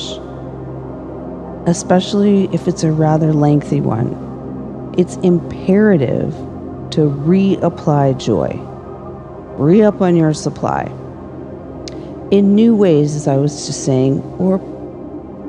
especially 1.65 2.45
if 2.53 2.67
it's 2.67 2.83
a 2.83 2.91
rather 2.91 3.33
lengthy 3.33 3.81
one, 3.81 4.93
it's 4.97 5.15
imperative 5.17 6.31
to 6.91 7.09
reapply 7.09 8.19
joy, 8.19 8.59
re 9.57 9.81
up 9.81 10.01
on 10.01 10.15
your 10.15 10.35
supply 10.35 10.83
in 12.29 12.53
new 12.53 12.75
ways, 12.75 13.15
as 13.15 13.27
I 13.27 13.37
was 13.37 13.65
just 13.65 13.83
saying, 13.83 14.21
or 14.37 14.59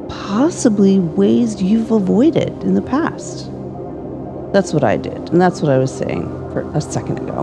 possibly 0.09 0.99
ways 0.99 1.63
you've 1.63 1.91
avoided 1.91 2.49
in 2.63 2.75
the 2.75 2.83
past. 2.83 3.51
That's 4.53 4.73
what 4.73 4.83
I 4.83 4.97
did, 4.97 5.29
and 5.29 5.41
that's 5.41 5.61
what 5.61 5.71
I 5.71 5.79
was 5.79 5.95
saying 5.95 6.25
for 6.53 6.69
a 6.75 6.81
second 6.81 7.19
ago. 7.19 7.41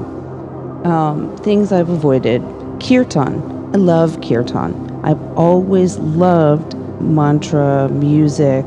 Um, 0.86 1.38
things 1.38 1.72
I've 1.72 1.90
avoided 1.90 2.42
kirtan 2.80 3.59
I 3.72 3.78
love 3.78 4.20
kirtan. 4.22 5.02
I've 5.04 5.22
always 5.38 5.98
loved 6.00 6.76
mantra, 7.00 7.88
music, 7.90 8.66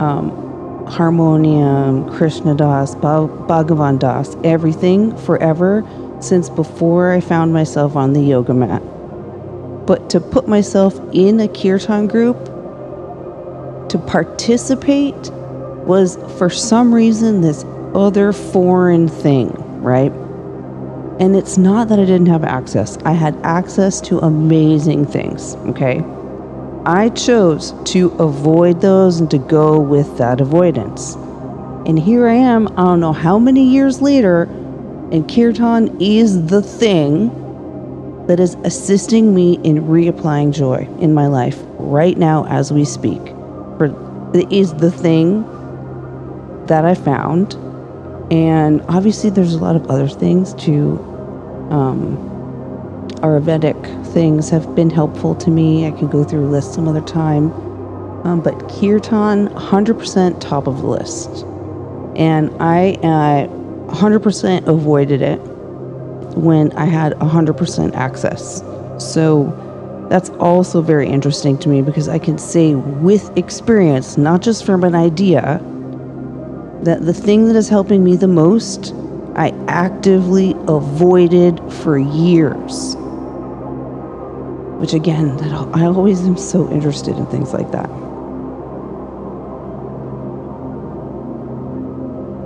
um, 0.00 0.86
harmonium, 0.86 2.10
Krishna 2.10 2.54
Das, 2.54 2.94
Bhagavan 2.96 3.98
Das, 3.98 4.36
everything 4.44 5.16
forever 5.16 5.82
since 6.20 6.50
before 6.50 7.10
I 7.12 7.20
found 7.20 7.54
myself 7.54 7.96
on 7.96 8.12
the 8.12 8.20
yoga 8.20 8.52
mat. 8.52 8.82
But 9.86 10.10
to 10.10 10.20
put 10.20 10.46
myself 10.46 11.00
in 11.12 11.40
a 11.40 11.48
kirtan 11.48 12.06
group, 12.06 12.36
to 13.88 13.98
participate, 13.98 15.30
was 15.86 16.16
for 16.38 16.50
some 16.50 16.94
reason 16.94 17.40
this 17.40 17.64
other 17.94 18.32
foreign 18.32 19.08
thing, 19.08 19.50
right? 19.82 20.12
And 21.22 21.36
it's 21.36 21.56
not 21.56 21.86
that 21.86 22.00
I 22.00 22.04
didn't 22.04 22.26
have 22.26 22.42
access, 22.42 22.98
I 23.04 23.12
had 23.12 23.38
access 23.44 24.00
to 24.00 24.18
amazing 24.18 25.06
things, 25.06 25.54
okay? 25.68 26.02
I 26.84 27.10
chose 27.10 27.72
to 27.92 28.08
avoid 28.18 28.80
those 28.80 29.20
and 29.20 29.30
to 29.30 29.38
go 29.38 29.78
with 29.78 30.18
that 30.18 30.40
avoidance. 30.40 31.14
And 31.86 31.96
here 31.96 32.26
I 32.26 32.34
am, 32.34 32.66
I 32.76 32.86
don't 32.86 32.98
know 32.98 33.12
how 33.12 33.38
many 33.38 33.62
years 33.62 34.02
later, 34.02 34.48
and 35.12 35.32
Kirtan 35.32 36.00
is 36.00 36.46
the 36.46 36.60
thing 36.60 37.28
that 38.26 38.40
is 38.40 38.56
assisting 38.64 39.32
me 39.32 39.60
in 39.62 39.82
reapplying 39.84 40.52
joy 40.52 40.88
in 40.98 41.14
my 41.14 41.28
life 41.28 41.62
right 41.78 42.18
now 42.18 42.46
as 42.46 42.72
we 42.72 42.84
speak. 42.84 43.24
For 43.78 44.32
it 44.34 44.50
is 44.50 44.74
the 44.74 44.90
thing 44.90 45.42
that 46.66 46.84
I 46.84 46.96
found. 46.96 47.54
And 48.32 48.82
obviously, 48.88 49.30
there's 49.30 49.54
a 49.54 49.58
lot 49.58 49.76
of 49.76 49.88
other 49.88 50.08
things 50.08 50.54
too. 50.54 51.11
Um, 51.72 52.18
Ayurvedic 53.22 54.06
things 54.12 54.50
have 54.50 54.74
been 54.74 54.90
helpful 54.90 55.34
to 55.36 55.50
me. 55.50 55.86
I 55.86 55.92
can 55.92 56.08
go 56.08 56.22
through 56.24 56.46
a 56.46 56.50
list 56.50 56.74
some 56.74 56.86
other 56.86 57.00
time. 57.00 57.52
Um, 58.24 58.40
but 58.40 58.52
kirtan, 58.68 59.48
100% 59.48 60.40
top 60.40 60.66
of 60.66 60.82
the 60.82 60.86
list. 60.86 61.30
And 62.14 62.50
I 62.60 62.92
uh, 63.02 63.46
100% 63.92 64.66
avoided 64.66 65.22
it 65.22 65.40
when 66.36 66.72
I 66.72 66.84
had 66.84 67.14
100% 67.14 67.94
access. 67.94 68.62
So 68.98 70.06
that's 70.10 70.30
also 70.30 70.82
very 70.82 71.08
interesting 71.08 71.58
to 71.58 71.68
me 71.68 71.80
because 71.82 72.08
I 72.08 72.18
can 72.18 72.38
say 72.38 72.74
with 72.74 73.36
experience, 73.36 74.18
not 74.18 74.42
just 74.42 74.66
from 74.66 74.84
an 74.84 74.94
idea, 74.94 75.60
that 76.82 77.06
the 77.06 77.14
thing 77.14 77.46
that 77.46 77.56
is 77.56 77.68
helping 77.68 78.02
me 78.04 78.16
the 78.16 78.28
most, 78.28 78.94
I 79.34 79.54
actively 79.68 80.54
avoided 80.68 81.60
for 81.72 81.98
years. 81.98 82.96
Which 84.78 84.92
again, 84.92 85.36
that 85.38 85.52
I 85.74 85.84
always 85.84 86.20
am 86.26 86.36
so 86.36 86.70
interested 86.70 87.16
in 87.16 87.26
things 87.26 87.52
like 87.52 87.70
that. 87.70 87.88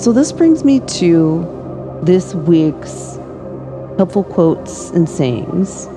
So 0.00 0.12
this 0.12 0.30
brings 0.30 0.62
me 0.62 0.80
to 0.80 2.00
this 2.02 2.34
week's 2.34 3.16
helpful 3.96 4.22
quotes 4.24 4.90
and 4.90 5.08
sayings. 5.08 5.88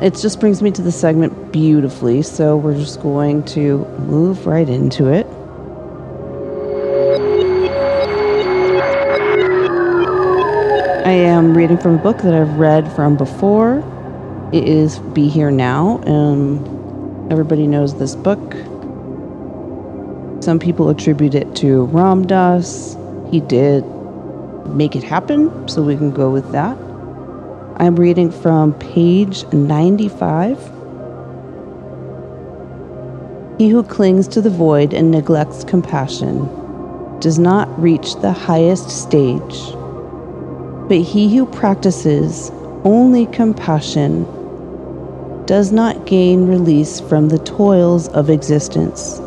It 0.00 0.14
just 0.16 0.40
brings 0.40 0.62
me 0.62 0.70
to 0.70 0.82
the 0.82 0.92
segment 0.92 1.52
beautifully, 1.52 2.22
so 2.22 2.56
we're 2.56 2.78
just 2.78 3.02
going 3.02 3.44
to 3.46 3.84
move 3.98 4.46
right 4.46 4.68
into 4.68 5.08
it. 5.08 5.26
I 11.04 11.10
am 11.10 11.56
reading 11.56 11.78
from 11.78 11.96
a 11.96 11.98
book 11.98 12.18
that 12.18 12.32
I've 12.32 12.58
read 12.58 12.90
from 12.92 13.16
before. 13.16 13.82
It 14.52 14.68
is 14.68 15.00
Be 15.00 15.28
Here 15.28 15.50
Now. 15.50 16.00
Um, 16.06 17.26
everybody 17.28 17.66
knows 17.66 17.98
this 17.98 18.14
book. 18.14 18.52
Some 20.44 20.60
people 20.60 20.88
attribute 20.90 21.34
it 21.34 21.56
to 21.56 21.86
Ram 21.86 22.24
Dass. 22.24 22.96
He 23.32 23.40
did 23.40 23.84
make 24.68 24.94
it 24.94 25.02
happen, 25.02 25.66
so 25.68 25.82
we 25.82 25.96
can 25.96 26.12
go 26.12 26.30
with 26.30 26.52
that. 26.52 26.78
I'm 27.78 27.96
reading 27.96 28.30
from 28.30 28.72
page 28.74 29.44
95. 29.52 30.56
He 33.58 33.70
who 33.70 33.82
clings 33.82 34.28
to 34.28 34.40
the 34.40 34.50
void 34.50 34.94
and 34.94 35.10
neglects 35.10 35.64
compassion 35.64 36.48
does 37.18 37.40
not 37.40 37.68
reach 37.80 38.14
the 38.20 38.30
highest 38.30 38.88
stage, 38.88 39.74
but 40.88 40.98
he 40.98 41.36
who 41.36 41.46
practices 41.46 42.50
only 42.84 43.26
compassion 43.26 44.24
does 45.46 45.72
not 45.72 46.06
gain 46.06 46.46
release 46.46 47.00
from 47.00 47.28
the 47.28 47.38
toils 47.38 48.08
of 48.08 48.30
existence. 48.30 49.20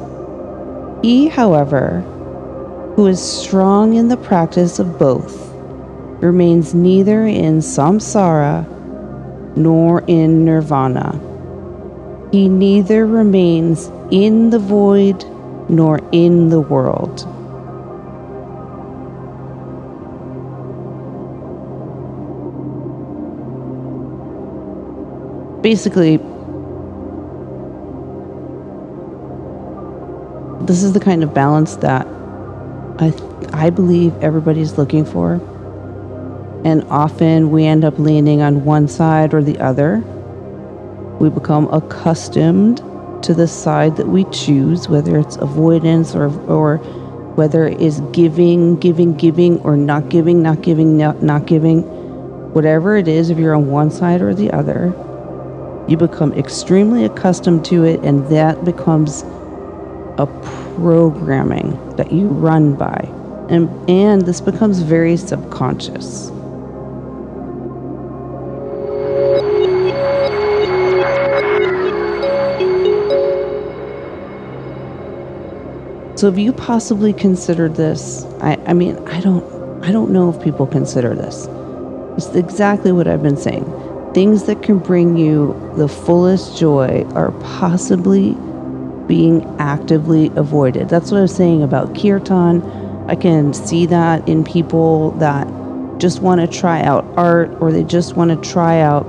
He, 1.02 1.28
however, 1.28 2.02
who 2.96 3.08
is 3.08 3.22
strong 3.22 3.96
in 3.96 4.08
the 4.08 4.18
practice 4.18 4.80
of 4.80 4.98
both, 4.98 5.52
remains 6.22 6.74
neither 6.74 7.26
in 7.26 7.60
samsara 7.60 8.66
nor 9.58 10.02
in 10.08 10.46
nirvana. 10.46 11.20
He 12.32 12.50
neither 12.50 13.06
remains 13.06 13.92
in 14.12 14.50
the 14.50 14.60
void 14.60 15.24
nor 15.70 16.00
in 16.12 16.50
the 16.50 16.62
world. 16.62 17.28
Basically, 25.66 26.18
this 30.68 30.84
is 30.84 30.94
the 30.94 31.00
kind 31.00 31.24
of 31.24 31.34
balance 31.34 31.78
that 31.78 32.06
I, 33.00 33.12
I 33.52 33.72
believe 33.72 34.14
everybody's 34.22 34.78
looking 34.78 35.06
for. 35.06 35.42
And 36.64 36.84
often 36.92 37.50
we 37.50 37.66
end 37.66 37.84
up 37.84 37.98
leaning 37.98 38.44
on 38.44 38.64
one 38.64 38.88
side 38.88 39.34
or 39.34 39.42
the 39.42 39.58
other. 39.58 40.04
We 41.20 41.32
become 41.32 41.68
accustomed 41.74 42.78
to 43.24 43.34
the 43.34 43.48
side 43.48 43.98
that 43.98 44.08
we 44.08 44.26
choose, 44.26 44.88
whether 44.88 45.18
it's 45.18 45.38
avoidance 45.38 46.14
or, 46.14 46.28
or 46.48 46.78
whether 47.38 47.66
it 47.66 47.82
is 47.82 48.02
giving, 48.12 48.76
giving, 48.76 49.16
giving, 49.16 49.60
or 49.62 49.76
not 49.76 50.10
giving, 50.10 50.44
not 50.44 50.62
giving, 50.62 50.96
not, 50.96 51.24
not 51.24 51.48
giving. 51.48 51.82
Whatever 52.54 52.98
it 52.98 53.08
is, 53.08 53.32
if 53.32 53.40
you're 53.40 53.56
on 53.56 53.72
one 53.72 53.90
side 53.90 54.22
or 54.22 54.36
the 54.36 54.52
other, 54.52 54.94
you 55.88 55.98
become 55.98 56.34
extremely 56.34 57.06
accustomed 57.06 57.66
to 57.66 57.84
it, 57.84 58.00
and 58.02 58.28
that 58.28 58.66
becomes 58.66 59.24
a 60.18 60.26
programming 60.76 61.96
that 61.96 62.12
you 62.12 62.28
run 62.28 62.76
by. 62.76 63.10
And, 63.50 63.70
and 63.90 64.22
this 64.24 64.42
becomes 64.42 64.82
very 64.82 65.18
subconscious. 65.18 66.32
So 76.16 76.28
have 76.32 76.40
you 76.40 76.54
possibly 76.54 77.12
considered 77.12 77.76
this? 77.76 78.26
I, 78.40 78.56
I 78.66 78.74
mean, 78.74 78.98
I 79.08 79.20
don't 79.20 79.44
I 79.84 79.92
don't 79.92 80.10
know 80.10 80.32
if 80.34 80.42
people 80.42 80.66
consider 80.66 81.14
this. 81.14 81.48
It's 82.18 82.36
exactly 82.36 82.92
what 82.92 83.08
I've 83.08 83.22
been 83.22 83.38
saying. 83.38 83.66
Things 84.16 84.46
that 84.46 84.64
can 84.64 84.80
bring 84.80 85.18
you 85.18 85.74
the 85.76 85.90
fullest 85.90 86.58
joy 86.58 87.06
are 87.16 87.32
possibly 87.60 88.32
being 89.08 89.44
actively 89.60 90.32
avoided. 90.38 90.88
That's 90.88 91.12
what 91.12 91.18
I 91.18 91.22
was 91.24 91.36
saying 91.36 91.64
about 91.64 91.94
kirtan. 92.00 92.64
I 93.10 93.16
can 93.16 93.54
see 93.54 93.86
that 93.88 94.26
in 94.26 94.46
people 94.46 95.12
that 95.20 95.46
just 96.00 96.22
want 96.22 96.40
to 96.40 96.48
try 96.48 96.82
out 96.82 97.04
art 97.18 97.52
or 97.60 97.74
they 97.74 97.84
just 97.84 98.16
want 98.16 98.32
to 98.32 98.50
try 98.50 98.80
out 98.80 99.06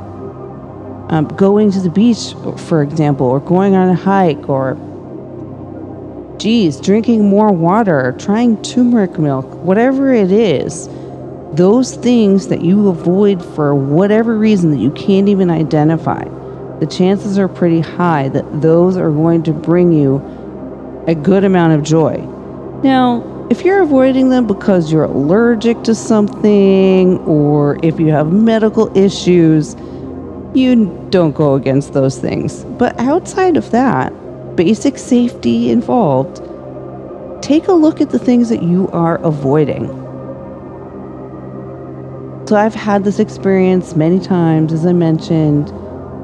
um, 1.09 1.29
going 1.37 1.71
to 1.71 1.79
the 1.79 1.89
beach, 1.89 2.35
for 2.63 2.83
example, 2.83 3.29
or 3.29 3.39
going 3.39 3.77
on 3.77 3.89
a 3.89 3.95
hike, 3.95 4.49
or 4.49 4.75
geez, 6.37 6.81
drinking 6.81 7.29
more 7.29 7.53
water, 7.53 8.13
trying 8.19 8.61
turmeric 8.63 9.21
milk, 9.21 9.47
whatever 9.63 10.13
it 10.13 10.33
is. 10.33 10.89
Those 11.57 11.97
things 11.97 12.49
that 12.49 12.63
you 12.63 12.89
avoid 12.89 13.45
for 13.45 13.75
whatever 13.75 14.39
reason 14.39 14.71
that 14.71 14.79
you 14.79 14.91
can't 14.93 15.29
even 15.29 15.51
identify 15.51 16.25
the 16.81 16.87
chances 16.87 17.39
are 17.39 17.49
pretty 17.49 17.81
high 17.81 18.29
that 18.29 18.61
those 18.61 18.99
are 18.99 19.11
going 19.11 19.43
to 19.45 19.53
bring 19.53 19.93
you 19.93 20.17
a 21.07 21.15
good 21.15 21.45
amount 21.45 21.73
of 21.73 21.83
joy. 21.83 22.17
Now, 22.83 23.47
if 23.51 23.65
you're 23.65 23.81
avoiding 23.81 24.29
them 24.29 24.47
because 24.47 24.93
you're 24.93 25.05
allergic 25.05 25.83
to 25.85 25.95
something 25.95 27.19
or 27.21 27.79
if 27.83 27.99
you 27.99 28.09
have 28.09 28.31
medical 28.31 28.95
issues, 28.97 29.75
you 30.53 31.07
don't 31.09 31.35
go 31.35 31.55
against 31.55 31.95
those 31.95 32.19
things. 32.19 32.65
But 32.65 32.99
outside 33.01 33.57
of 33.57 33.71
that, 33.71 34.13
basic 34.55 34.99
safety 34.99 35.71
involved, 35.71 36.43
take 37.43 37.69
a 37.69 37.73
look 37.73 38.03
at 38.03 38.11
the 38.11 38.19
things 38.19 38.51
that 38.51 38.63
you 38.63 38.89
are 38.89 39.17
avoiding. 39.23 40.06
So 42.49 42.55
I've 42.55 42.77
had 42.77 43.03
this 43.03 43.19
experience 43.19 43.97
many 43.97 44.21
times, 44.21 44.73
as 44.73 44.87
I 44.87 44.93
mentioned 44.93 45.73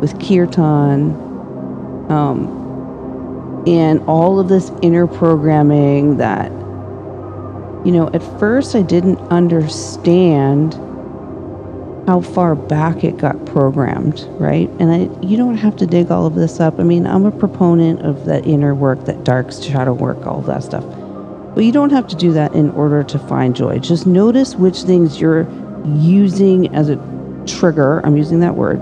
with 0.00 0.20
kirtan, 0.20 1.10
um, 2.08 3.64
and 3.66 4.00
all 4.02 4.38
of 4.38 4.48
this 4.48 4.70
inner 4.82 5.08
programming 5.08 6.18
that, 6.18 6.52
you 7.84 7.90
know, 7.90 8.08
at 8.14 8.22
first 8.38 8.76
I 8.76 8.82
didn't 8.82 9.18
understand 9.32 10.74
how 12.06 12.20
far 12.20 12.54
back 12.54 13.02
it 13.02 13.16
got 13.16 13.44
programmed, 13.46 14.20
right? 14.38 14.70
And 14.78 14.92
I, 14.92 15.26
you 15.26 15.36
don't 15.36 15.56
have 15.56 15.74
to 15.78 15.86
dig 15.86 16.12
all 16.12 16.26
of 16.26 16.36
this 16.36 16.60
up. 16.60 16.78
I 16.78 16.84
mean, 16.84 17.04
I'm 17.04 17.24
a 17.24 17.32
proponent 17.32 18.02
of 18.02 18.26
that 18.26 18.46
inner 18.46 18.76
work, 18.76 19.06
that 19.06 19.24
dark 19.24 19.50
shadow 19.50 19.92
work, 19.92 20.24
all 20.24 20.40
that 20.42 20.62
stuff. 20.62 20.84
But 21.56 21.64
you 21.64 21.72
don't 21.72 21.90
have 21.90 22.06
to 22.08 22.16
do 22.16 22.32
that 22.32 22.54
in 22.54 22.70
order 22.70 23.02
to 23.02 23.18
find 23.18 23.56
joy. 23.56 23.80
Just 23.80 24.06
notice 24.06 24.54
which 24.54 24.82
things 24.82 25.20
you're 25.20 25.48
using 25.84 26.74
as 26.74 26.88
a 26.88 26.96
trigger. 27.46 28.00
I'm 28.04 28.16
using 28.16 28.40
that 28.40 28.54
word 28.54 28.80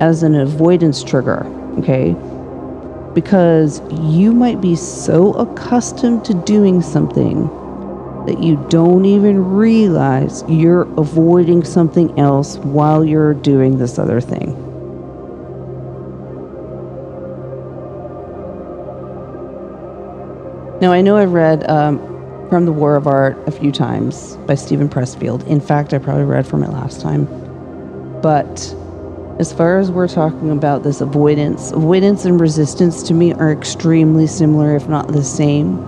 as 0.00 0.22
an 0.22 0.34
avoidance 0.34 1.02
trigger, 1.02 1.44
okay? 1.78 2.14
Because 3.14 3.80
you 3.90 4.32
might 4.32 4.60
be 4.60 4.76
so 4.76 5.32
accustomed 5.34 6.24
to 6.24 6.34
doing 6.34 6.82
something 6.82 7.48
that 8.26 8.42
you 8.42 8.64
don't 8.70 9.04
even 9.04 9.44
realize 9.44 10.42
you're 10.48 10.82
avoiding 10.98 11.62
something 11.62 12.18
else 12.18 12.56
while 12.58 13.04
you're 13.04 13.34
doing 13.34 13.78
this 13.78 13.98
other 13.98 14.20
thing. 14.20 14.60
Now, 20.80 20.92
I 20.92 21.02
know 21.02 21.16
I've 21.16 21.32
read 21.32 21.68
um, 21.70 22.13
from 22.48 22.66
The 22.66 22.72
War 22.72 22.96
of 22.96 23.06
Art 23.06 23.36
a 23.48 23.50
few 23.50 23.72
times 23.72 24.36
by 24.46 24.54
Steven 24.54 24.88
Pressfield. 24.88 25.46
In 25.46 25.60
fact, 25.60 25.92
I 25.92 25.98
probably 25.98 26.24
read 26.24 26.46
from 26.46 26.62
it 26.62 26.70
last 26.70 27.00
time. 27.00 27.24
But 28.20 28.74
as 29.38 29.52
far 29.52 29.78
as 29.78 29.90
we're 29.90 30.08
talking 30.08 30.50
about 30.50 30.82
this 30.82 31.00
avoidance, 31.00 31.72
avoidance 31.72 32.24
and 32.24 32.40
resistance 32.40 33.02
to 33.04 33.14
me 33.14 33.32
are 33.32 33.50
extremely 33.50 34.26
similar, 34.26 34.76
if 34.76 34.88
not 34.88 35.08
the 35.08 35.24
same. 35.24 35.78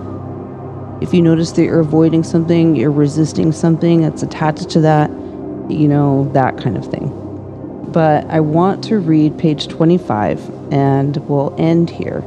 If 1.01 1.13
you 1.13 1.21
notice 1.21 1.51
that 1.53 1.63
you're 1.63 1.79
avoiding 1.79 2.23
something, 2.23 2.75
you're 2.75 2.91
resisting 2.91 3.51
something 3.51 4.01
that's 4.01 4.23
attached 4.23 4.69
to 4.71 4.81
that, 4.81 5.09
you 5.69 5.87
know, 5.87 6.29
that 6.33 6.57
kind 6.57 6.75
of 6.75 6.89
thing. 6.89 7.13
But 7.89 8.25
I 8.29 8.39
want 8.41 8.83
to 8.85 8.97
read 8.97 9.37
page 9.37 9.67
25 9.67 10.73
and 10.73 11.17
we'll 11.29 11.55
end 11.57 11.89
here. 11.89 12.21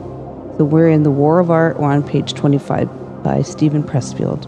So 0.56 0.64
we're 0.64 0.88
in 0.88 1.02
The 1.02 1.10
War 1.10 1.40
of 1.40 1.50
Art, 1.50 1.78
we're 1.78 1.90
on 1.90 2.02
page 2.02 2.34
25 2.34 2.99
by 3.22 3.42
Steven 3.42 3.82
Pressfield. 3.82 4.46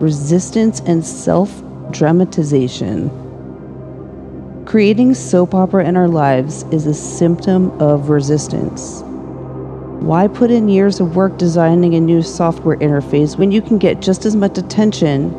Resistance 0.00 0.80
and 0.80 1.04
self 1.04 1.62
dramatization. 1.90 3.10
Creating 4.66 5.14
soap 5.14 5.54
opera 5.54 5.84
in 5.84 5.96
our 5.96 6.08
lives 6.08 6.64
is 6.72 6.86
a 6.86 6.94
symptom 6.94 7.70
of 7.80 8.08
resistance. 8.08 9.02
Why 10.00 10.26
put 10.26 10.50
in 10.50 10.68
years 10.68 11.00
of 11.00 11.16
work 11.16 11.38
designing 11.38 11.94
a 11.94 12.00
new 12.00 12.22
software 12.22 12.76
interface 12.78 13.38
when 13.38 13.52
you 13.52 13.62
can 13.62 13.78
get 13.78 14.00
just 14.00 14.26
as 14.26 14.34
much 14.34 14.58
attention 14.58 15.30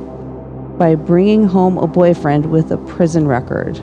by 0.78 0.96
bringing 0.96 1.44
home 1.44 1.78
a 1.78 1.88
boyfriend 1.88 2.52
with 2.52 2.72
a 2.72 2.78
prison 2.78 3.28
record? 3.28 3.78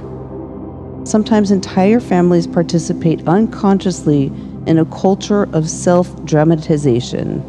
Sometimes 1.04 1.50
entire 1.50 2.00
families 2.00 2.46
participate 2.46 3.26
unconsciously 3.26 4.26
in 4.66 4.78
a 4.78 4.84
culture 4.86 5.44
of 5.52 5.68
self 5.68 6.24
dramatization. 6.24 7.42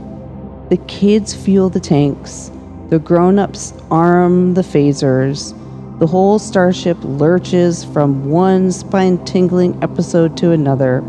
The 0.69 0.77
kids 0.87 1.33
fuel 1.33 1.69
the 1.69 1.81
tanks, 1.81 2.49
the 2.89 2.97
grown 2.97 3.37
ups 3.37 3.73
arm 3.91 4.53
the 4.53 4.61
phasers, 4.61 5.53
the 5.99 6.07
whole 6.07 6.39
starship 6.39 6.97
lurches 7.03 7.83
from 7.83 8.29
one 8.29 8.71
spine 8.71 9.23
tingling 9.25 9.77
episode 9.83 10.37
to 10.37 10.51
another, 10.51 10.99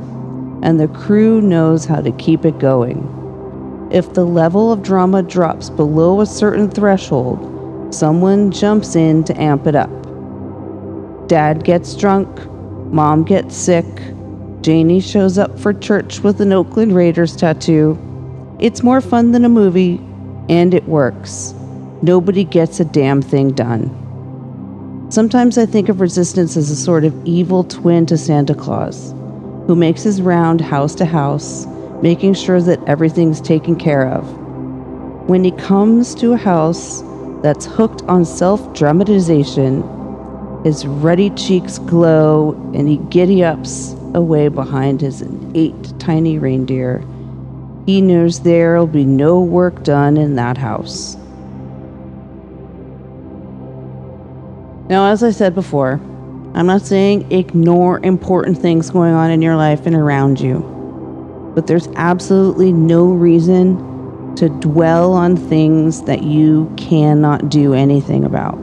and 0.63 0.81
the 0.81 0.89
crew 0.89 1.41
knows 1.41 1.85
how 1.85 2.01
to 2.01 2.11
keep 2.13 2.45
it 2.45 2.59
going. 2.59 3.89
If 3.93 4.13
the 4.15 4.25
level 4.25 4.73
of 4.73 4.83
drama 4.83 5.23
drops 5.23 5.71
below 5.71 6.21
a 6.21 6.27
certain 6.27 6.69
threshold, 6.69 7.95
someone 7.95 8.51
jumps 8.51 8.97
in 8.97 9.23
to 9.25 9.41
amp 9.41 9.69
it 9.69 9.77
up. 9.77 9.91
Dad 11.29 11.65
gets 11.65 11.95
drunk, 11.95 12.29
mom 12.93 13.23
gets 13.23 13.57
sick, 13.57 13.87
Janie 14.63 15.01
shows 15.01 15.39
up 15.39 15.59
for 15.61 15.73
church 15.73 16.21
with 16.21 16.41
an 16.41 16.53
Oakland 16.53 16.95
Raiders 16.95 17.37
tattoo. 17.37 17.99
It's 18.65 18.83
more 18.83 19.03
fun 19.03 19.33
than 19.33 19.45
a 19.45 19.51
movie, 19.51 20.01
and 20.49 20.73
it 20.73 20.89
works. 20.89 21.53
Nobody 22.01 22.45
gets 22.45 22.81
a 22.81 22.85
damn 22.87 23.21
thing 23.21 23.51
done. 23.51 23.91
Sometimes 25.11 25.59
I 25.59 25.67
think 25.67 25.91
of 25.91 26.01
resistance 26.01 26.57
as 26.57 26.71
a 26.71 26.75
sort 26.75 27.05
of 27.05 27.15
evil 27.27 27.65
twin 27.65 28.07
to 28.07 28.17
Santa 28.17 28.55
Claus, 28.55 29.13
who 29.67 29.77
makes 29.77 30.03
his 30.03 30.23
round 30.23 30.63
house 30.63 30.95
to 30.95 31.05
house, 31.05 31.67
making 32.01 32.33
sure 32.33 32.63
that 32.63 32.83
everything's 32.89 33.43
taken 33.43 33.77
care 33.77 34.09
of. 34.09 34.25
When 35.29 35.45
he 35.45 35.51
comes 35.51 36.15
to 36.15 36.33
a 36.33 36.39
house 36.39 37.03
that's 37.43 37.67
hooked 37.67 38.01
on 38.05 38.25
self 38.25 38.73
dramatization, 38.73 39.83
his 40.65 40.87
ruddy 40.87 41.29
cheeks 41.29 41.79
glow 41.81 42.53
and 42.75 42.89
he 42.89 42.97
giddy 43.11 43.45
ups 43.45 43.95
away 44.15 44.49
behind 44.49 45.03
his 45.03 45.23
eight 45.55 45.99
tiny 45.99 46.39
reindeer. 46.39 47.05
He 47.87 48.01
knows 48.01 48.41
there'll 48.41 48.87
be 48.87 49.05
no 49.05 49.41
work 49.41 49.83
done 49.85 50.17
in 50.17 50.37
that 50.37 50.57
house. 50.57 51.17
Now, 54.89 55.11
as 55.11 55.23
I 55.23 55.31
said 55.31 55.55
before, 55.55 56.01
I'm 56.55 56.67
not 56.67 56.83
saying 56.83 57.31
ignore 57.33 58.01
important 58.05 58.59
things 58.59 58.91
going 58.91 59.13
on 59.13 59.31
in 59.31 59.43
your 59.43 59.57
life 59.57 59.87
and 59.87 59.95
around 59.95 60.41
you, 60.41 60.61
but 61.55 61.67
there's 61.67 61.89
absolutely 61.97 62.73
no 62.73 63.07
reason 63.07 64.35
to 64.37 64.49
dwell 64.49 65.13
on 65.13 65.37
things 65.37 66.03
that 66.03 66.23
you 66.23 66.73
cannot 66.77 67.49
do 67.49 67.75
anything 67.75 68.25
about. 68.25 68.59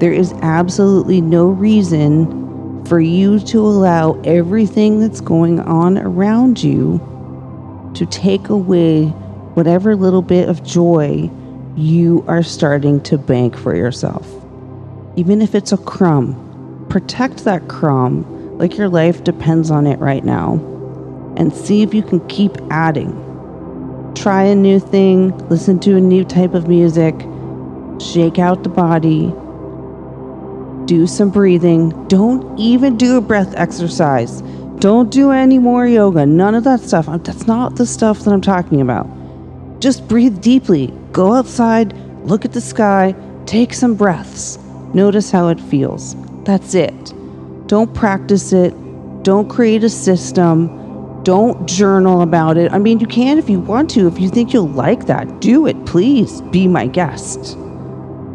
There 0.00 0.12
is 0.12 0.32
absolutely 0.42 1.20
no 1.20 1.48
reason 1.48 2.84
for 2.84 3.00
you 3.00 3.38
to 3.40 3.60
allow 3.60 4.20
everything 4.22 5.00
that's 5.00 5.20
going 5.20 5.60
on 5.60 5.98
around 5.98 6.62
you 6.62 7.00
to 7.94 8.06
take 8.06 8.48
away 8.48 9.06
whatever 9.54 9.96
little 9.96 10.22
bit 10.22 10.48
of 10.48 10.64
joy 10.64 11.30
you 11.76 12.24
are 12.28 12.42
starting 12.42 13.00
to 13.02 13.18
bank 13.18 13.56
for 13.56 13.74
yourself. 13.74 14.26
Even 15.16 15.40
if 15.40 15.54
it's 15.54 15.72
a 15.72 15.76
crumb, 15.76 16.86
protect 16.88 17.44
that 17.44 17.68
crumb 17.68 18.58
like 18.58 18.76
your 18.76 18.88
life 18.88 19.24
depends 19.24 19.70
on 19.70 19.86
it 19.86 19.98
right 19.98 20.24
now 20.24 20.54
and 21.36 21.52
see 21.52 21.82
if 21.82 21.94
you 21.94 22.02
can 22.02 22.26
keep 22.28 22.52
adding. 22.70 23.20
Try 24.14 24.44
a 24.44 24.54
new 24.54 24.78
thing, 24.78 25.36
listen 25.48 25.80
to 25.80 25.96
a 25.96 26.00
new 26.00 26.24
type 26.24 26.54
of 26.54 26.68
music, 26.68 27.14
shake 28.00 28.38
out 28.38 28.62
the 28.62 28.68
body, 28.68 29.32
do 30.86 31.06
some 31.06 31.30
breathing. 31.30 32.06
Don't 32.08 32.58
even 32.58 32.96
do 32.96 33.16
a 33.16 33.20
breath 33.20 33.54
exercise. 33.56 34.42
Don't 34.80 35.10
do 35.10 35.30
any 35.30 35.58
more 35.58 35.86
yoga. 35.86 36.26
None 36.26 36.54
of 36.54 36.64
that 36.64 36.80
stuff. 36.80 37.06
That's 37.24 37.46
not 37.46 37.76
the 37.76 37.86
stuff 37.86 38.20
that 38.20 38.32
I'm 38.32 38.40
talking 38.40 38.80
about. 38.80 39.08
Just 39.80 40.06
breathe 40.08 40.40
deeply. 40.40 40.92
Go 41.12 41.32
outside, 41.32 41.92
look 42.24 42.44
at 42.44 42.52
the 42.52 42.60
sky, 42.60 43.14
take 43.46 43.72
some 43.74 43.94
breaths. 43.94 44.58
Notice 44.94 45.30
how 45.30 45.48
it 45.48 45.60
feels. 45.60 46.16
That's 46.44 46.74
it. 46.74 47.14
Don't 47.66 47.92
practice 47.94 48.52
it. 48.52 48.74
Don't 49.22 49.48
create 49.48 49.84
a 49.84 49.88
system. 49.88 51.22
Don't 51.22 51.66
journal 51.66 52.20
about 52.20 52.58
it. 52.58 52.70
I 52.72 52.78
mean, 52.78 53.00
you 53.00 53.06
can 53.06 53.38
if 53.38 53.48
you 53.48 53.58
want 53.58 53.88
to. 53.90 54.06
If 54.06 54.20
you 54.20 54.28
think 54.28 54.52
you'll 54.52 54.68
like 54.68 55.06
that, 55.06 55.40
do 55.40 55.66
it. 55.66 55.86
Please 55.86 56.42
be 56.42 56.68
my 56.68 56.86
guest. 56.86 57.56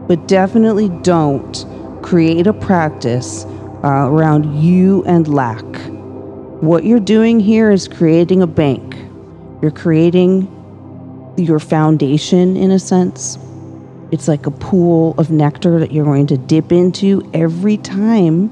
But 0.08 0.28
definitely 0.28 0.89
don't 1.04 1.65
create 2.02 2.47
a 2.47 2.54
practice 2.54 3.45
uh, 3.84 4.08
around 4.10 4.60
you 4.60 5.04
and 5.06 5.28
lack. 5.28 5.68
What 6.62 6.84
you're 6.84 7.00
doing 7.00 7.39
here 7.39 7.72
is 7.72 7.88
creating 7.88 8.41
a 8.41 8.48
bank. 8.48 8.95
You're 9.62 9.72
creating 9.72 10.56
your 11.38 11.60
foundation 11.60 12.58
in 12.58 12.72
a 12.72 12.80
sense. 12.80 13.38
It's 14.12 14.28
like 14.28 14.45
a 14.45 14.52
pool 14.52 15.15
of 15.17 15.30
nectar 15.30 15.80
that 15.80 15.91
you're 15.91 16.04
going 16.04 16.28
to 16.28 16.38
dip 16.38 16.72
into 16.72 17.30
every 17.34 17.78
time 17.78 18.50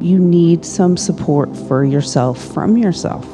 you 0.00 0.18
need 0.18 0.64
some 0.64 0.96
support 0.96 1.56
for 1.68 1.84
yourself 1.84 2.44
from 2.52 2.76
yourself. 2.76 3.24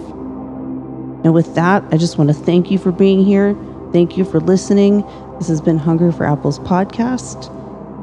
And 1.24 1.32
with 1.32 1.54
that, 1.54 1.82
I 1.90 1.96
just 1.96 2.18
want 2.18 2.28
to 2.28 2.34
thank 2.34 2.70
you 2.70 2.78
for 2.78 2.92
being 2.92 3.24
here. 3.24 3.56
Thank 3.92 4.18
you 4.18 4.24
for 4.24 4.38
listening. 4.38 5.02
This 5.38 5.48
has 5.48 5.62
been 5.62 5.78
Hungry 5.78 6.12
for 6.12 6.26
Apples 6.26 6.58
podcast 6.58 7.48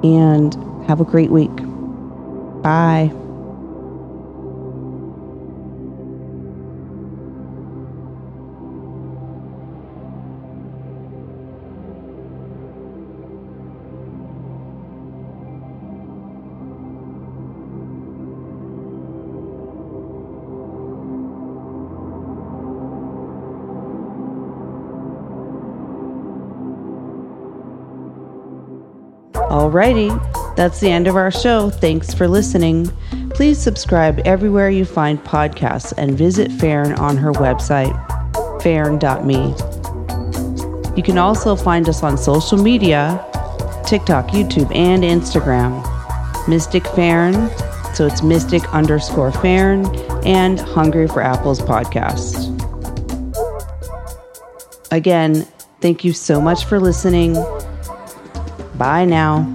and 0.03 0.55
have 0.87 0.99
a 0.99 1.05
great 1.05 1.29
week. 1.29 1.55
Bye. 2.63 3.13
Alrighty, 29.55 30.11
that's 30.57 30.81
the 30.81 30.91
end 30.91 31.07
of 31.07 31.15
our 31.15 31.31
show. 31.31 31.69
Thanks 31.69 32.13
for 32.13 32.27
listening. 32.27 32.87
Please 33.29 33.57
subscribe 33.57 34.19
everywhere 34.25 34.69
you 34.69 34.83
find 34.83 35.17
podcasts 35.23 35.93
and 35.97 36.17
visit 36.17 36.51
Faern 36.51 36.99
on 36.99 37.15
her 37.15 37.31
website, 37.31 37.93
faern.me. 38.61 39.55
You 40.97 41.01
can 41.01 41.17
also 41.17 41.55
find 41.55 41.87
us 41.87 42.03
on 42.03 42.17
social 42.17 42.57
media 42.57 43.25
TikTok, 43.85 44.27
YouTube, 44.31 44.75
and 44.75 45.03
Instagram. 45.03 45.81
Mystic 46.49 46.83
Faern, 46.83 47.49
so 47.95 48.05
it's 48.05 48.21
mystic 48.21 48.67
underscore 48.73 49.31
Faern, 49.31 49.85
and 50.25 50.59
Hungry 50.59 51.07
for 51.07 51.21
Apples 51.21 51.61
podcast. 51.61 52.51
Again, 54.91 55.47
thank 55.79 56.03
you 56.03 56.11
so 56.11 56.41
much 56.41 56.65
for 56.65 56.77
listening. 56.77 57.37
Bye 58.77 59.05
now. 59.05 59.54